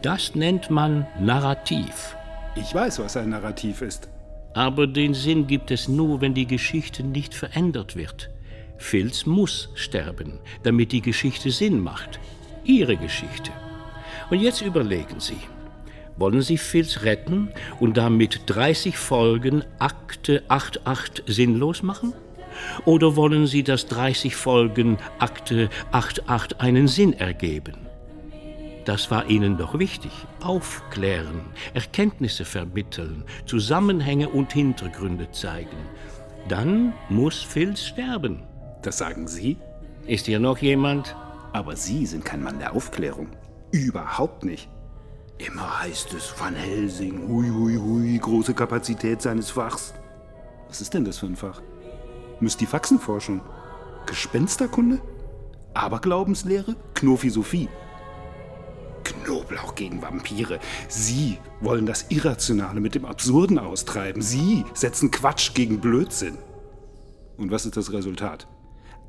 Das 0.00 0.34
nennt 0.34 0.70
man 0.70 1.06
Narrativ. 1.20 2.16
Ich 2.54 2.74
weiß, 2.74 3.00
was 3.00 3.18
ein 3.18 3.28
Narrativ 3.28 3.82
ist. 3.82 4.08
Aber 4.54 4.86
den 4.86 5.12
Sinn 5.12 5.46
gibt 5.46 5.70
es 5.70 5.88
nur, 5.88 6.22
wenn 6.22 6.32
die 6.32 6.46
Geschichte 6.46 7.02
nicht 7.02 7.34
verändert 7.34 7.96
wird. 7.96 8.30
Filz 8.78 9.26
muss 9.26 9.68
sterben, 9.74 10.38
damit 10.62 10.92
die 10.92 11.02
Geschichte 11.02 11.50
Sinn 11.50 11.80
macht. 11.80 12.18
Ihre 12.66 12.96
Geschichte. 12.96 13.52
Und 14.30 14.40
jetzt 14.40 14.60
überlegen 14.60 15.20
Sie. 15.20 15.38
Wollen 16.16 16.40
Sie 16.40 16.56
Filz 16.56 17.02
retten 17.02 17.50
und 17.78 17.96
damit 17.96 18.40
30 18.46 18.96
Folgen 18.96 19.64
Akte 19.78 20.42
88 20.48 21.24
sinnlos 21.26 21.82
machen? 21.82 22.14
Oder 22.86 23.16
wollen 23.16 23.46
Sie, 23.46 23.62
dass 23.62 23.86
30 23.86 24.34
Folgen 24.34 24.98
Akte 25.18 25.68
88 25.92 26.58
einen 26.60 26.88
Sinn 26.88 27.12
ergeben? 27.12 27.86
Das 28.86 29.10
war 29.10 29.28
Ihnen 29.28 29.58
doch 29.58 29.78
wichtig. 29.78 30.12
Aufklären, 30.40 31.40
Erkenntnisse 31.74 32.44
vermitteln, 32.44 33.24
Zusammenhänge 33.44 34.28
und 34.28 34.52
Hintergründe 34.52 35.30
zeigen. 35.32 35.76
Dann 36.48 36.94
muss 37.08 37.42
Filz 37.42 37.84
sterben. 37.84 38.44
Das 38.82 38.98
sagen 38.98 39.26
Sie? 39.26 39.56
Ist 40.06 40.26
hier 40.26 40.38
noch 40.38 40.58
jemand? 40.58 41.16
Aber 41.56 41.74
Sie 41.74 42.04
sind 42.04 42.22
kein 42.22 42.42
Mann 42.42 42.58
der 42.58 42.74
Aufklärung. 42.74 43.28
Überhaupt 43.70 44.44
nicht. 44.44 44.68
Immer 45.38 45.80
heißt 45.80 46.12
es 46.12 46.34
Van 46.38 46.54
Helsing, 46.54 47.26
hui, 47.28 47.48
hui, 47.48 47.76
hui, 47.76 48.18
große 48.18 48.52
Kapazität 48.52 49.22
seines 49.22 49.48
Fachs. 49.48 49.94
Was 50.68 50.82
ist 50.82 50.92
denn 50.92 51.06
das 51.06 51.16
für 51.16 51.24
ein 51.24 51.34
Fach? 51.34 51.62
Mystifaxenforschung? 52.40 53.40
Gespensterkunde? 54.04 55.00
Aberglaubenslehre? 55.72 56.76
Knophisophie? 56.92 57.70
Knoblauch 59.04 59.74
gegen 59.76 60.02
Vampire. 60.02 60.60
Sie 60.88 61.38
wollen 61.62 61.86
das 61.86 62.04
Irrationale 62.10 62.80
mit 62.80 62.94
dem 62.94 63.06
Absurden 63.06 63.58
austreiben. 63.58 64.20
Sie 64.20 64.66
setzen 64.74 65.10
Quatsch 65.10 65.54
gegen 65.54 65.80
Blödsinn. 65.80 66.36
Und 67.38 67.50
was 67.50 67.64
ist 67.64 67.78
das 67.78 67.94
Resultat? 67.94 68.46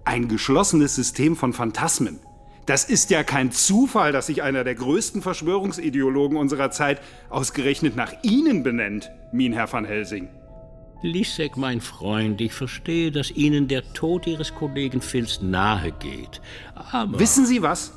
Ein 0.05 0.29
geschlossenes 0.29 0.95
System 0.95 1.35
von 1.35 1.51
Phantasmen. 1.51 2.21
Das 2.67 2.83
ist 2.83 3.09
ja 3.11 3.23
kein 3.23 3.53
Zufall, 3.53 4.11
dass 4.11 4.27
sich 4.27 4.43
einer 4.43 4.65
der 4.65 4.75
größten 4.75 5.21
Verschwörungsideologen 5.21 6.37
unserer 6.37 6.69
Zeit 6.69 7.01
ausgerechnet 7.29 7.95
nach 7.95 8.11
Ihnen 8.23 8.61
benennt, 8.61 9.09
Min 9.31 9.53
Herr 9.53 9.71
van 9.71 9.85
Helsing. 9.85 10.27
Lisek, 11.01 11.55
mein 11.55 11.79
Freund, 11.79 12.41
ich 12.41 12.51
verstehe, 12.51 13.09
dass 13.09 13.31
Ihnen 13.31 13.69
der 13.69 13.93
Tod 13.93 14.27
Ihres 14.27 14.53
Kollegen 14.53 14.99
Filz 14.99 15.41
nahe 15.41 15.93
geht. 15.93 16.41
Aber. 16.75 17.17
Wissen 17.17 17.45
Sie 17.45 17.61
was? 17.61 17.93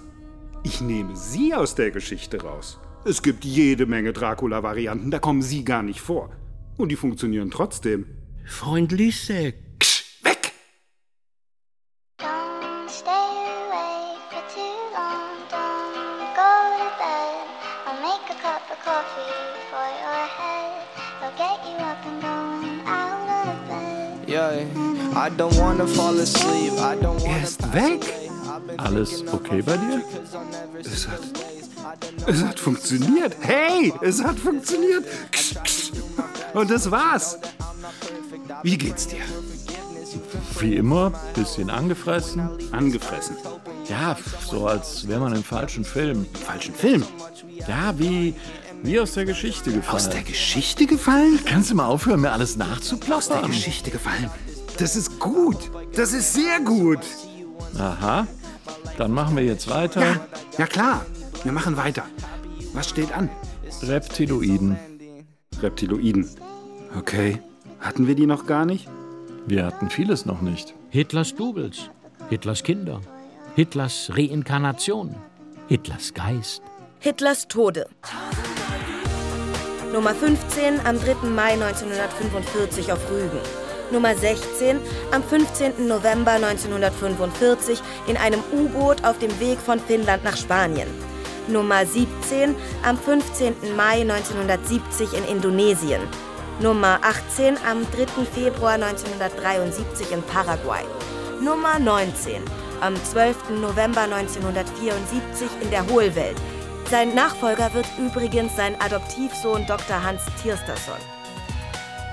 Ich 0.63 0.81
nehme 0.81 1.17
Sie 1.17 1.53
aus 1.53 1.75
der 1.75 1.91
Geschichte 1.91 2.41
raus. 2.41 2.79
Es 3.05 3.23
gibt 3.23 3.45
jede 3.45 3.87
Menge 3.87 4.13
Dracula-Varianten, 4.13 5.11
da 5.11 5.19
kommen 5.19 5.43
Sie 5.43 5.65
gar 5.65 5.83
nicht 5.83 6.01
vor. 6.01 6.31
Und 6.77 6.91
die 6.91 6.97
funktionieren 6.97 7.51
trotzdem. 7.51 8.07
Freund 8.45 8.93
Lisek. 8.93 9.70
Er 25.41 25.49
ist 27.43 27.73
weg! 27.73 28.13
Alles 28.77 29.25
okay 29.33 29.63
bei 29.63 29.79
dir? 29.79 30.03
Es 30.81 31.09
hat. 31.09 31.21
Es 32.27 32.45
hat 32.45 32.61
funktioniert! 32.61 33.35
Hey! 33.41 33.91
Es 34.03 34.23
hat 34.23 34.39
funktioniert! 34.39 35.07
Und 36.53 36.71
das 36.71 36.91
war's! 36.91 37.39
Wie 38.63 38.77
geht's 38.77 39.07
dir? 39.07 39.23
Wie 40.59 40.77
immer, 40.77 41.11
bisschen 41.35 41.71
angefressen. 41.71 42.47
Angefressen? 42.73 43.37
Ja, 43.89 44.19
so 44.47 44.67
als 44.67 45.09
wäre 45.09 45.21
man 45.21 45.35
im 45.35 45.43
falschen 45.43 45.87
Film. 45.87 46.27
Falschen 46.45 46.75
Film? 46.75 47.03
Ja, 47.67 47.99
wie, 47.99 48.35
wie 48.83 49.01
aus 49.01 49.15
der 49.15 49.25
Geschichte 49.25 49.73
gefallen. 49.73 49.97
Aus 49.97 50.11
der 50.11 50.23
Geschichte 50.23 50.85
gefallen? 50.85 51.41
Kannst 51.47 51.71
du 51.71 51.77
mal 51.77 51.87
aufhören, 51.87 52.21
mir 52.21 52.33
alles 52.33 52.57
nachzuplappern? 52.57 53.17
Aus 53.17 53.29
der 53.29 53.41
Geschichte 53.41 53.91
gefallen. 53.91 54.31
Das 54.81 54.97
ist 54.97 55.21
gut. 55.21 55.71
Das 55.95 56.15
ist 56.15 56.33
sehr 56.33 56.59
gut. 56.61 57.01
Aha. 57.79 58.27
Dann 58.97 59.13
machen 59.13 59.37
wir 59.37 59.45
jetzt 59.45 59.69
weiter. 59.69 60.01
Ja, 60.01 60.27
ja 60.57 60.67
klar. 60.67 61.05
Wir 61.45 61.53
machen 61.53 61.77
weiter. 61.77 62.05
Was 62.73 62.89
steht 62.89 63.13
an? 63.13 63.29
Reptiloiden. 63.83 64.79
Reptiloiden. 65.61 66.31
Okay. 66.97 67.43
Hatten 67.79 68.07
wir 68.07 68.15
die 68.15 68.25
noch 68.25 68.47
gar 68.47 68.65
nicht? 68.65 68.89
Wir 69.47 69.67
hatten 69.67 69.91
vieles 69.91 70.25
noch 70.25 70.41
nicht. 70.41 70.75
Hitlers 70.89 71.35
Doubles, 71.35 71.91
Hitlers 72.31 72.63
Kinder, 72.63 73.03
Hitlers 73.57 74.11
Reinkarnation, 74.15 75.15
Hitlers 75.69 76.15
Geist. 76.15 76.63
Hitlers 77.01 77.49
Tode. 77.49 77.87
Nummer 79.93 80.15
15 80.15 80.81
am 80.87 80.99
3. 80.99 81.29
Mai 81.29 81.53
1945 81.53 82.93
auf 82.93 83.11
Rügen. 83.11 83.70
Nummer 83.91 84.15
16 84.15 84.81
am 85.11 85.23
15. 85.23 85.89
November 85.89 86.33
1945 86.33 87.83
in 88.07 88.17
einem 88.17 88.41
U-Boot 88.53 89.05
auf 89.05 89.19
dem 89.19 89.39
Weg 89.41 89.59
von 89.59 89.81
Finnland 89.81 90.23
nach 90.23 90.37
Spanien. 90.37 90.89
Nummer 91.49 91.85
17 91.85 92.55
am 92.85 92.97
15. 92.97 93.55
Mai 93.77 94.03
1970 94.03 95.15
in 95.15 95.25
Indonesien. 95.25 96.03
Nummer 96.61 97.01
18 97.03 97.57
am 97.69 97.87
3. 97.91 98.25
Februar 98.25 98.75
1973 98.75 100.13
in 100.13 100.23
Paraguay. 100.23 100.85
Nummer 101.41 101.79
19 101.79 102.43
am 102.81 102.95
12. 103.03 103.51
November 103.61 104.03
1974 104.03 105.49
in 105.63 105.71
der 105.71 105.87
Hohlwelt. 105.89 106.37
Sein 106.91 107.15
Nachfolger 107.15 107.73
wird 107.75 107.87
übrigens 107.99 108.55
sein 108.57 108.77
Adoptivsohn 108.81 109.67
Dr. 109.67 110.03
Hans 110.03 110.23
Tiersterson. 110.43 110.99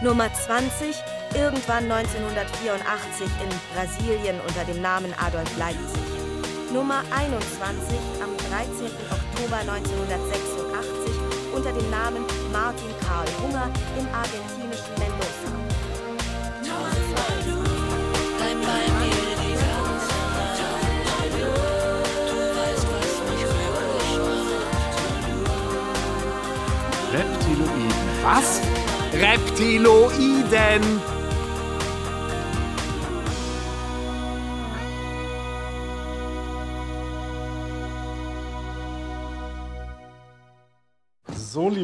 Nummer 0.01 0.31
20 0.33 0.95
irgendwann 1.33 1.89
1984 1.91 3.27
in 3.43 3.49
Brasilien 3.73 4.39
unter 4.47 4.63
dem 4.65 4.81
Namen 4.81 5.13
Adolf 5.17 5.49
Leipzig. 5.57 6.01
Nummer 6.71 7.01
21 7.11 7.97
am 8.21 8.35
13. 8.49 8.91
Oktober 9.09 9.57
1986 9.57 11.13
unter 11.55 11.71
dem 11.71 11.89
Namen 11.89 12.25
Martin 12.51 12.91
Karl 13.05 13.27
Hunger 13.41 13.69
im 13.97 14.07
argentinischen 14.13 14.93
Mendoza. 14.99 15.49
Reptiloiden. 27.13 27.93
Was? 28.23 28.61
Reptiloiden! 29.13 31.16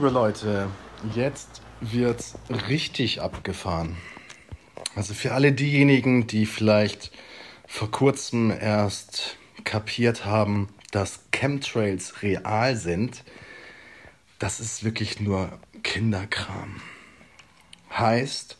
Liebe 0.03 0.15
Leute, 0.15 0.67
jetzt 1.15 1.61
wird's 1.79 2.35
richtig 2.67 3.21
abgefahren. 3.21 3.95
Also 4.97 5.13
für 5.13 5.31
alle 5.31 5.53
diejenigen, 5.53 6.27
die 6.27 6.45
vielleicht 6.45 7.09
vor 7.67 7.89
kurzem 7.89 8.51
erst 8.51 9.37
kapiert 9.63 10.25
haben, 10.25 10.67
dass 10.91 11.21
Chemtrails 11.31 12.21
real 12.21 12.75
sind, 12.75 13.23
das 14.39 14.59
ist 14.59 14.83
wirklich 14.83 15.21
nur 15.21 15.57
Kinderkram. 15.83 16.81
Heißt, 17.97 18.57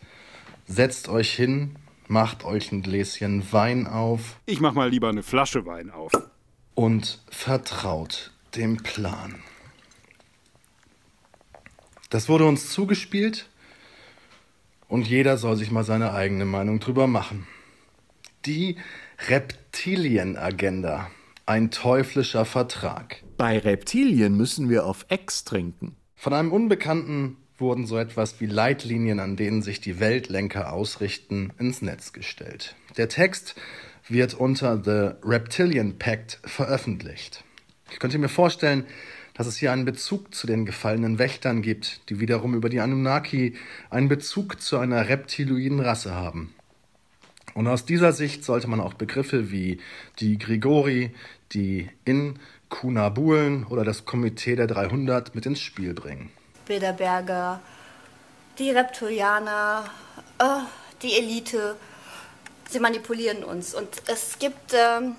setzt 0.66 1.10
euch 1.10 1.34
hin, 1.34 1.76
macht 2.08 2.46
euch 2.46 2.72
ein 2.72 2.84
Gläschen 2.84 3.52
Wein 3.52 3.86
auf 3.86 4.38
Ich 4.46 4.62
mach 4.62 4.76
mal 4.76 4.90
lieber 4.90 5.10
eine 5.10 5.24
Flasche 5.24 5.66
Wein 5.66 5.92
auf. 5.92 6.14
und 6.74 7.22
vertraut 7.30 8.32
dem 8.56 8.78
Plan. 8.78 9.44
Das 12.14 12.30
wurde 12.30 12.46
uns 12.46 12.70
zugespielt 12.70 13.50
und 14.88 15.08
jeder 15.08 15.36
soll 15.38 15.56
sich 15.56 15.72
mal 15.72 15.84
seine 15.84 16.14
eigene 16.14 16.46
Meinung 16.46 16.80
drüber 16.80 17.08
machen. 17.08 17.48
Die 18.46 18.78
Reptilienagenda. 19.30 21.10
Ein 21.48 21.72
teuflischer 21.72 22.46
Vertrag. 22.46 23.24
Bei 23.36 23.58
Reptilien 23.58 24.38
müssen 24.38 24.70
wir 24.70 24.86
auf 24.86 25.08
Ex 25.10 25.44
trinken. 25.44 25.96
Von 26.16 26.34
einem 26.34 26.52
Unbekannten 26.52 27.38
wurden 27.58 27.88
so 27.88 27.98
etwas 27.98 28.40
wie 28.40 28.46
Leitlinien, 28.46 29.20
an 29.20 29.36
denen 29.36 29.64
sich 29.64 29.82
die 29.82 30.00
Weltlenker 30.00 30.72
ausrichten, 30.72 31.52
ins 31.58 31.82
Netz 31.82 32.14
gestellt. 32.14 32.76
Der 32.96 33.10
Text 33.10 33.56
wird 34.08 34.36
unter 34.36 34.84
The 34.84 35.28
Reptilian 35.28 35.98
Pact 35.98 36.40
veröffentlicht. 36.46 37.44
Ich 37.92 37.98
könnte 37.98 38.20
mir 38.20 38.30
vorstellen, 38.30 38.86
dass 39.34 39.48
es 39.48 39.58
hier 39.58 39.72
einen 39.72 39.86
Bezug 39.86 40.34
zu 40.34 40.48
den 40.48 40.66
gefallenen 40.66 41.20
Wächtern 41.20 41.62
gibt, 41.62 42.10
die 42.10 42.20
wiederum 42.20 42.54
über 42.54 42.70
die 42.70 42.80
Anunnaki 42.80 43.56
einen 43.90 44.08
Bezug 44.08 44.62
zu 44.62 44.78
einer 44.78 45.10
reptiloiden 45.10 45.80
Rasse 45.80 46.14
haben. 46.14 46.54
Und 47.54 47.68
aus 47.68 47.86
dieser 47.86 48.14
Sicht 48.14 48.44
sollte 48.44 48.68
man 48.68 48.80
auch 48.80 48.94
Begriffe 48.94 49.52
wie 49.52 49.80
die 50.20 50.38
Grigori, 50.38 51.12
die 51.52 51.90
Inkunabulen 52.06 53.66
oder 53.66 53.84
das 53.84 54.06
Komitee 54.06 54.56
der 54.56 54.68
300 54.68 55.36
mit 55.36 55.46
ins 55.46 55.60
Spiel 55.60 55.94
bringen. 55.94 56.32
Bilderberger, 56.66 57.62
die 58.58 58.72
Reptilianer, 58.72 59.86
äh, 60.40 60.46
die 61.02 61.14
Elite. 61.14 61.76
Sie 62.70 62.80
manipulieren 62.80 63.44
uns. 63.44 63.76
Und 63.76 63.88
es 64.08 64.40
gibt 64.40 64.74
ähm, 64.74 65.16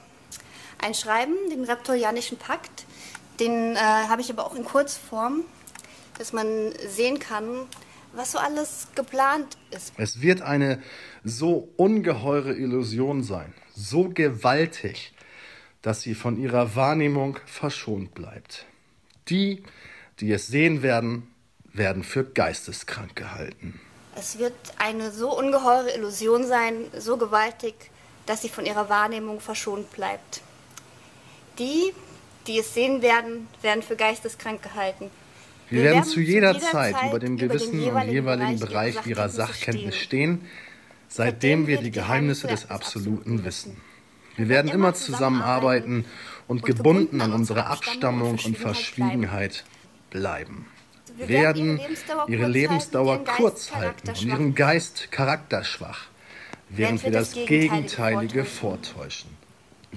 ein 0.82 0.94
Schreiben, 0.94 1.34
den 1.50 1.64
Reptilianischen 1.64 2.38
Pakt. 2.38 2.84
Den 3.40 3.74
äh, 3.74 3.78
habe 3.78 4.20
ich 4.20 4.30
aber 4.30 4.46
auch 4.46 4.54
in 4.54 4.64
Kurzform, 4.64 5.44
dass 6.18 6.32
man 6.32 6.72
sehen 6.86 7.18
kann, 7.18 7.66
was 8.12 8.32
so 8.32 8.38
alles 8.38 8.88
geplant 8.94 9.56
ist. 9.70 9.92
Es 9.96 10.20
wird 10.20 10.42
eine 10.42 10.80
so 11.24 11.68
ungeheure 11.76 12.54
Illusion 12.54 13.22
sein, 13.22 13.52
so 13.74 14.08
gewaltig, 14.08 15.12
dass 15.82 16.02
sie 16.02 16.14
von 16.14 16.38
ihrer 16.38 16.76
Wahrnehmung 16.76 17.38
verschont 17.44 18.14
bleibt. 18.14 18.66
Die, 19.28 19.62
die 20.20 20.32
es 20.32 20.46
sehen 20.46 20.82
werden, 20.82 21.34
werden 21.72 22.04
für 22.04 22.24
geisteskrank 22.24 23.16
gehalten. 23.16 23.80
Es 24.16 24.38
wird 24.38 24.54
eine 24.78 25.10
so 25.10 25.36
ungeheure 25.36 25.90
Illusion 25.90 26.46
sein, 26.46 26.86
so 26.96 27.16
gewaltig, 27.16 27.74
dass 28.26 28.42
sie 28.42 28.48
von 28.48 28.64
ihrer 28.64 28.88
Wahrnehmung 28.88 29.40
verschont 29.40 29.90
bleibt. 29.90 30.40
Die, 31.58 31.92
die 32.46 32.58
es 32.58 32.74
sehen 32.74 33.02
werden, 33.02 33.48
werden 33.62 33.82
für 33.82 33.96
geisteskrank 33.96 34.62
gehalten. 34.62 35.10
Wir, 35.70 35.82
werden 35.82 36.04
zu 36.04 36.20
jeder 36.20 36.58
Zeit 36.58 36.94
über 37.08 37.18
dem 37.18 37.36
gewissen 37.36 37.82
und 37.82 38.08
jeweiligen 38.08 38.60
Bereich 38.60 39.06
ihrer 39.06 39.28
Sachkenntnis 39.28 39.96
stehen, 39.96 40.42
seitdem 41.08 41.66
wir 41.66 41.80
die 41.80 41.90
Geheimnisse 41.90 42.46
des 42.46 42.70
Absoluten 42.70 43.44
wissen. 43.44 43.80
Wir 44.36 44.48
werden 44.48 44.70
immer 44.70 44.94
zusammenarbeiten 44.94 46.04
und 46.48 46.64
gebunden 46.64 47.20
an 47.20 47.32
unsere 47.32 47.66
Abstammung 47.66 48.38
und 48.44 48.58
Verschwiegenheit 48.58 49.64
bleiben. 50.10 50.66
Werden 51.16 51.80
ihre 52.26 52.48
Lebensdauer 52.48 53.24
kurz 53.24 53.72
halten 53.72 54.08
und 54.08 54.22
ihren 54.22 54.54
Geist 54.54 55.12
charakterschwach, 55.12 56.06
während 56.68 57.04
wir 57.04 57.12
das 57.12 57.32
Gegenteilige 57.34 58.44
vortäuschen. 58.44 59.30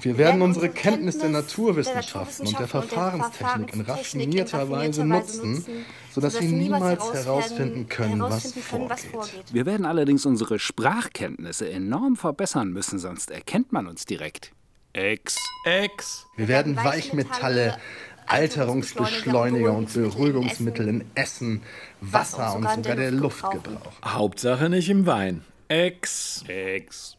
Wir 0.02 0.18
werden 0.18 0.42
unsere 0.42 0.70
Kenntnis 0.70 1.18
der 1.18 1.30
Naturwissenschaften 1.30 2.48
und 2.48 2.60
der 2.60 2.68
Verfahrenstechnik 2.68 3.74
in 3.74 3.82
raffinierter 3.82 4.70
Weise 4.70 5.06
nutzen, 5.06 5.66
sodass 6.12 6.38
sie 6.38 6.48
niemals 6.48 7.14
herausfinden 7.14 7.88
können, 7.88 8.22
was 8.22 8.54
vorgeht. 8.54 9.52
Wir 9.52 9.66
werden 9.66 9.86
allerdings 9.86 10.26
unsere 10.26 10.60
Sprachkenntnisse 10.60 11.70
enorm 11.70 12.16
verbessern 12.16 12.72
müssen, 12.72 13.00
sonst 13.00 13.32
erkennt 13.32 13.72
man 13.72 13.88
uns 13.88 14.06
direkt. 14.06 14.52
Ex. 14.94 15.38
Ex. 15.64 16.26
Wir 16.36 16.48
werden 16.48 16.76
Weichmetalle, 16.76 17.78
Alterungsbeschleuniger 18.26 19.74
und 19.74 19.94
Beruhigungsmittel 19.94 20.88
in 20.88 21.06
Essen, 21.16 21.62
Wasser 22.02 22.56
und 22.56 22.70
sogar 22.70 22.96
der 22.96 23.12
Luft 23.12 23.44
gebrauchen. 23.52 23.94
Hauptsache 24.04 24.70
nicht 24.70 24.90
im 24.90 25.06
Wein. 25.06 25.44
Ex. 25.70 26.44
Ex. 26.48 27.17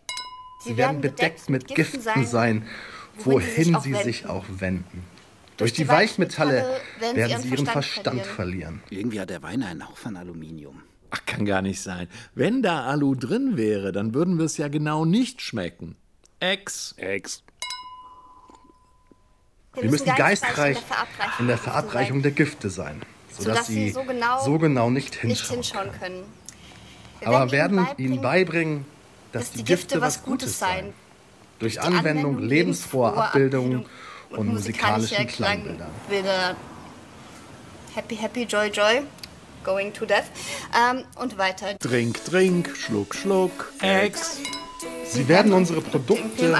Sie 0.60 0.76
werden 0.76 1.00
bedeckt 1.00 1.48
mit 1.48 1.68
Giften 1.68 2.26
sein, 2.26 2.66
wohin 3.18 3.78
sie 3.80 3.94
sich 3.94 4.26
auch 4.26 4.44
wenden. 4.48 5.04
Durch 5.56 5.72
die 5.72 5.88
Weichmetalle 5.88 6.80
werden 7.00 7.42
sie 7.42 7.48
ihren 7.48 7.66
Verstand 7.66 8.24
verlieren. 8.24 8.80
Irgendwie 8.90 9.20
hat 9.20 9.30
der 9.30 9.42
Wein 9.42 9.62
einen 9.62 9.88
Hauch 9.88 9.96
von 9.96 10.16
Aluminium. 10.16 10.82
Ach, 11.10 11.24
kann 11.26 11.44
gar 11.44 11.62
nicht 11.62 11.80
sein. 11.80 12.06
Wenn 12.34 12.62
da 12.62 12.84
Alu 12.84 13.14
drin 13.14 13.56
wäre, 13.56 13.92
dann 13.92 14.14
würden 14.14 14.38
wir 14.38 14.44
es 14.44 14.56
ja 14.56 14.68
genau 14.68 15.04
nicht 15.04 15.40
schmecken. 15.40 15.96
Ex. 16.38 16.94
Ex. 16.98 17.42
Wir 19.74 19.90
müssen 19.90 20.14
geistreich 20.14 20.78
in 21.38 21.46
der 21.46 21.58
Verabreichung 21.58 22.22
der 22.22 22.32
Gifte 22.32 22.68
sein, 22.68 23.00
sodass 23.30 23.66
sie 23.68 23.90
so 23.90 24.58
genau 24.58 24.90
nicht 24.90 25.14
hinschauen. 25.14 25.92
können. 25.98 26.24
Aber 27.24 27.50
werden 27.50 27.86
ihnen 27.96 28.20
beibringen, 28.20 28.84
dass 29.32 29.50
die 29.52 29.64
Gifte 29.64 30.00
was 30.00 30.22
Gutes 30.22 30.58
seien. 30.58 30.92
Durch 31.58 31.80
Anwendung 31.80 32.38
lebensfroher 32.38 33.16
Abbildungen 33.16 33.86
und 34.30 34.48
musikalischen 34.48 35.26
Klangbilder. 35.26 35.88
Bilder. 36.08 36.56
Happy, 37.94 38.16
happy, 38.16 38.42
joy, 38.44 38.68
joy. 38.68 39.02
Going 39.64 39.92
to 39.92 40.06
death. 40.06 40.26
Ähm, 40.72 41.04
und 41.16 41.36
weiter. 41.36 41.78
Trink, 41.78 42.24
trink, 42.24 42.74
schluck, 42.76 43.14
schluck. 43.14 43.72
Ex. 43.80 44.40
Sie 45.10 45.26
werden 45.26 45.52
unsere 45.52 45.80
Produkte 45.80 46.56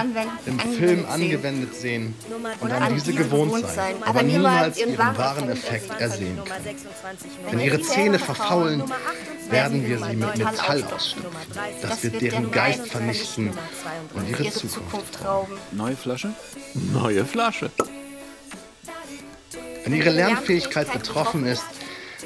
im 0.46 0.58
Film 0.58 1.06
angewendet 1.06 1.74
sehen 1.74 2.14
und 2.60 2.72
an 2.72 2.94
diese 2.94 3.12
gewohnt 3.12 3.66
sein, 3.68 3.96
aber 4.04 4.22
niemals 4.22 4.78
ihren 4.78 4.96
wahren 4.96 5.50
Effekt 5.50 6.00
ersehen 6.00 6.38
können. 6.44 6.76
Wenn 7.50 7.60
ihre 7.60 7.80
Zähne 7.80 8.18
verfaulen, 8.18 8.82
werden 9.50 9.86
wir 9.86 9.98
sie 9.98 10.16
mit 10.16 10.38
Metall 10.38 10.82
ausstopfen. 10.84 11.22
Das 11.82 12.02
wird 12.02 12.20
deren 12.20 12.50
Geist 12.50 12.88
vernichten 12.88 13.50
und 14.14 14.28
ihre 14.28 14.50
Zukunft 14.50 15.24
rauben. 15.24 15.54
Neue 15.72 15.96
Flasche? 15.96 16.32
Neue 16.74 17.24
Flasche. 17.24 17.70
Wenn 19.84 19.94
ihre 19.94 20.10
Lernfähigkeit 20.10 20.92
betroffen 20.92 21.46
ist, 21.46 21.64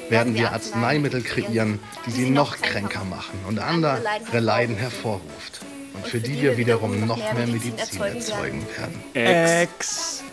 werden 0.09 0.35
wir 0.35 0.51
Arzneimittel 0.51 1.21
kreieren, 1.21 1.79
die 2.05 2.11
sie 2.11 2.29
noch 2.29 2.57
kränker 2.57 3.03
machen 3.05 3.39
und 3.47 3.59
andere 3.59 4.01
Leiden 4.33 4.75
hervorruft. 4.75 5.61
Und 5.93 6.07
für 6.07 6.19
die 6.19 6.41
wir 6.41 6.57
wiederum 6.57 7.05
noch 7.05 7.17
mehr 7.17 7.47
Medizin 7.47 8.01
erzeugen 8.01 8.65
werden. 8.77 9.03
Ex. 9.13 10.23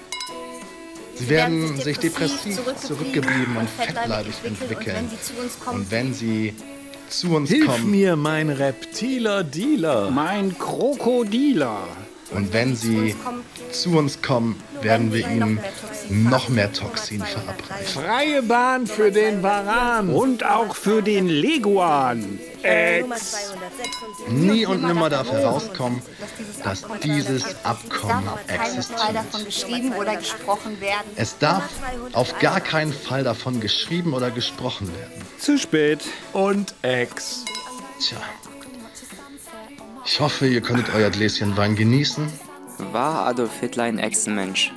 Sie 1.15 1.29
werden 1.29 1.77
sich 1.77 1.99
depressiv, 1.99 2.59
zurückgeblieben 2.81 3.57
und 3.59 3.69
fettleibig 3.69 4.35
entwickeln. 4.43 5.11
Und 5.71 5.91
wenn 5.91 6.15
sie 6.15 6.55
zu 7.11 7.37
uns 7.37 7.51
Hilf 7.51 7.67
kommen, 7.67 7.91
mir, 7.91 8.17
mein 8.17 8.49
Reptiler 8.49 9.45
Dealer. 9.45 10.11
Mein 10.11 10.57
Krokodiler. 10.57 11.89
Und 12.31 12.53
wenn 12.53 12.77
sie 12.77 13.17
zu 13.73 13.99
uns 13.99 14.23
kommen, 14.23 14.63
werden 14.83 15.13
wir 15.13 15.29
ihnen 15.29 15.61
noch 16.09 16.49
mehr 16.49 16.73
Toxin 16.73 17.23
verabreichen. 17.23 17.87
Freie 17.87 18.43
Bahn 18.43 18.87
für 18.87 19.11
den 19.11 19.43
Varan. 19.43 20.09
Und 20.11 20.45
auch 20.45 20.75
für 20.75 21.03
den 21.03 21.29
Leguan. 21.29 22.39
Ex. 22.63 23.55
Nie 24.29 24.67
und 24.67 24.83
nimmer 24.83 25.09
darf 25.09 25.31
herauskommen, 25.31 26.03
dass 26.63 26.85
dieses 27.03 27.45
Abkommen 27.65 28.25
Fall 28.25 28.67
existiert. 28.67 29.15
davon 29.15 29.45
geschrieben 29.45 29.93
oder 29.95 30.17
gesprochen 30.17 30.81
werden. 30.81 31.11
Es 31.17 31.39
darf 31.39 31.65
auf 32.13 32.39
gar 32.39 32.61
keinen 32.61 32.93
Fall 32.93 33.25
davon 33.25 33.61
geschrieben 33.61 34.13
oder 34.13 34.31
gesprochen 34.31 34.89
werden. 34.89 35.27
Zu 35.39 35.59
spät. 35.59 36.01
Und 36.33 36.75
Ex. 36.83 37.45
Tja. 38.01 38.19
Ich 40.13 40.19
hoffe, 40.19 40.49
ihr 40.49 40.61
könntet 40.61 40.93
euer 40.93 41.09
Gläschen 41.09 41.57
Wein 41.57 41.77
genießen. 41.77 42.27
War 42.91 43.27
Adolf 43.27 43.61
Hitler 43.61 43.85
ein 43.85 44.01
Echsenmensch? 44.01 44.73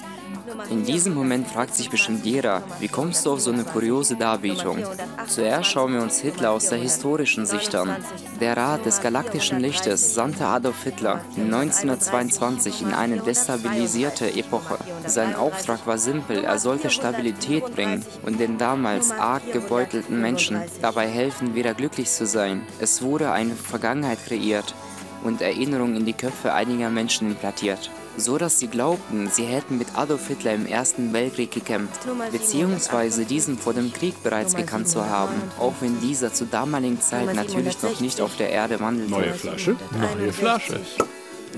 In 0.70 0.86
diesem 0.86 1.16
Moment 1.16 1.48
fragt 1.48 1.74
sich 1.74 1.90
bestimmt 1.90 2.24
jeder, 2.24 2.62
wie 2.80 2.88
kommst 2.88 3.26
du 3.26 3.32
auf 3.32 3.42
so 3.42 3.52
eine 3.52 3.64
kuriose 3.64 4.16
Darbietung? 4.16 4.84
Zuerst 5.28 5.72
schauen 5.72 5.94
wir 5.94 6.04
uns 6.04 6.20
Hitler 6.20 6.52
aus 6.52 6.70
der 6.70 6.78
historischen 6.78 7.48
Sicht 7.48 7.74
an. 7.74 7.96
Der 8.42 8.56
Rat 8.56 8.86
des 8.86 9.02
galaktischen 9.02 9.60
Lichtes 9.60 10.14
sandte 10.14 10.46
Adolf 10.46 10.84
Hitler 10.84 11.22
1922 11.36 12.84
in 12.84 12.94
eine 12.94 13.18
destabilisierte 13.18 14.36
Epoche. 14.36 14.78
Sein 15.08 15.34
Auftrag 15.34 15.88
war 15.88 15.98
simpel, 15.98 16.44
er 16.44 16.60
sollte 16.60 16.92
Stabilität 16.92 17.74
bringen 17.74 18.06
und 18.24 18.40
den 18.40 18.60
damals 18.60 19.10
arg 19.10 19.52
gebeutelten 19.52 20.22
Menschen 20.22 20.62
dabei 20.80 21.08
helfen, 21.08 21.56
wieder 21.56 21.74
glücklich 21.74 22.12
zu 22.12 22.28
sein. 22.28 22.62
Es 22.80 23.02
wurde 23.02 23.32
eine 23.32 23.56
Vergangenheit 23.56 24.24
kreiert, 24.28 24.76
und 25.24 25.42
Erinnerungen 25.42 25.98
in 25.98 26.06
die 26.06 26.14
Köpfe 26.14 26.54
einiger 26.54 26.90
Menschen 26.90 27.30
implantiert, 27.32 27.90
so 28.18 28.38
dass 28.38 28.60
sie 28.60 28.68
glaubten, 28.68 29.30
sie 29.32 29.46
hätten 29.46 29.78
mit 29.78 29.88
Adolf 29.96 30.28
Hitler 30.28 30.54
im 30.54 30.66
Ersten 30.66 31.14
Weltkrieg 31.14 31.52
gekämpft, 31.52 32.02
beziehungsweise 32.32 33.26
diesen 33.26 33.58
vor 33.58 33.74
dem 33.74 33.92
Krieg 33.92 34.22
bereits 34.24 34.56
gekannt 34.56 34.88
zu 34.88 35.06
haben, 35.06 35.36
auch 35.60 35.74
wenn 35.80 36.00
dieser 36.00 36.34
zur 36.34 36.48
damaligen 36.48 37.02
Zeit 37.02 37.34
natürlich 37.34 37.82
noch 37.82 38.00
nicht 38.00 38.22
auf 38.22 38.36
der 38.38 38.50
Erde 38.50 38.80
wandelte. 38.80 39.12
Neue 39.12 39.34
Flasche? 39.34 39.76
Neue 40.18 40.34
Flasche. 40.34 40.80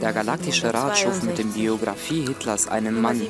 Der 0.01 0.13
Galaktische 0.13 0.73
Rat 0.73 0.97
schuf 0.97 1.23
mit 1.23 1.37
der 1.37 1.45
Biografie 1.45 2.25
Hitlers 2.27 2.67
einen 2.67 3.01
Mann. 3.01 3.21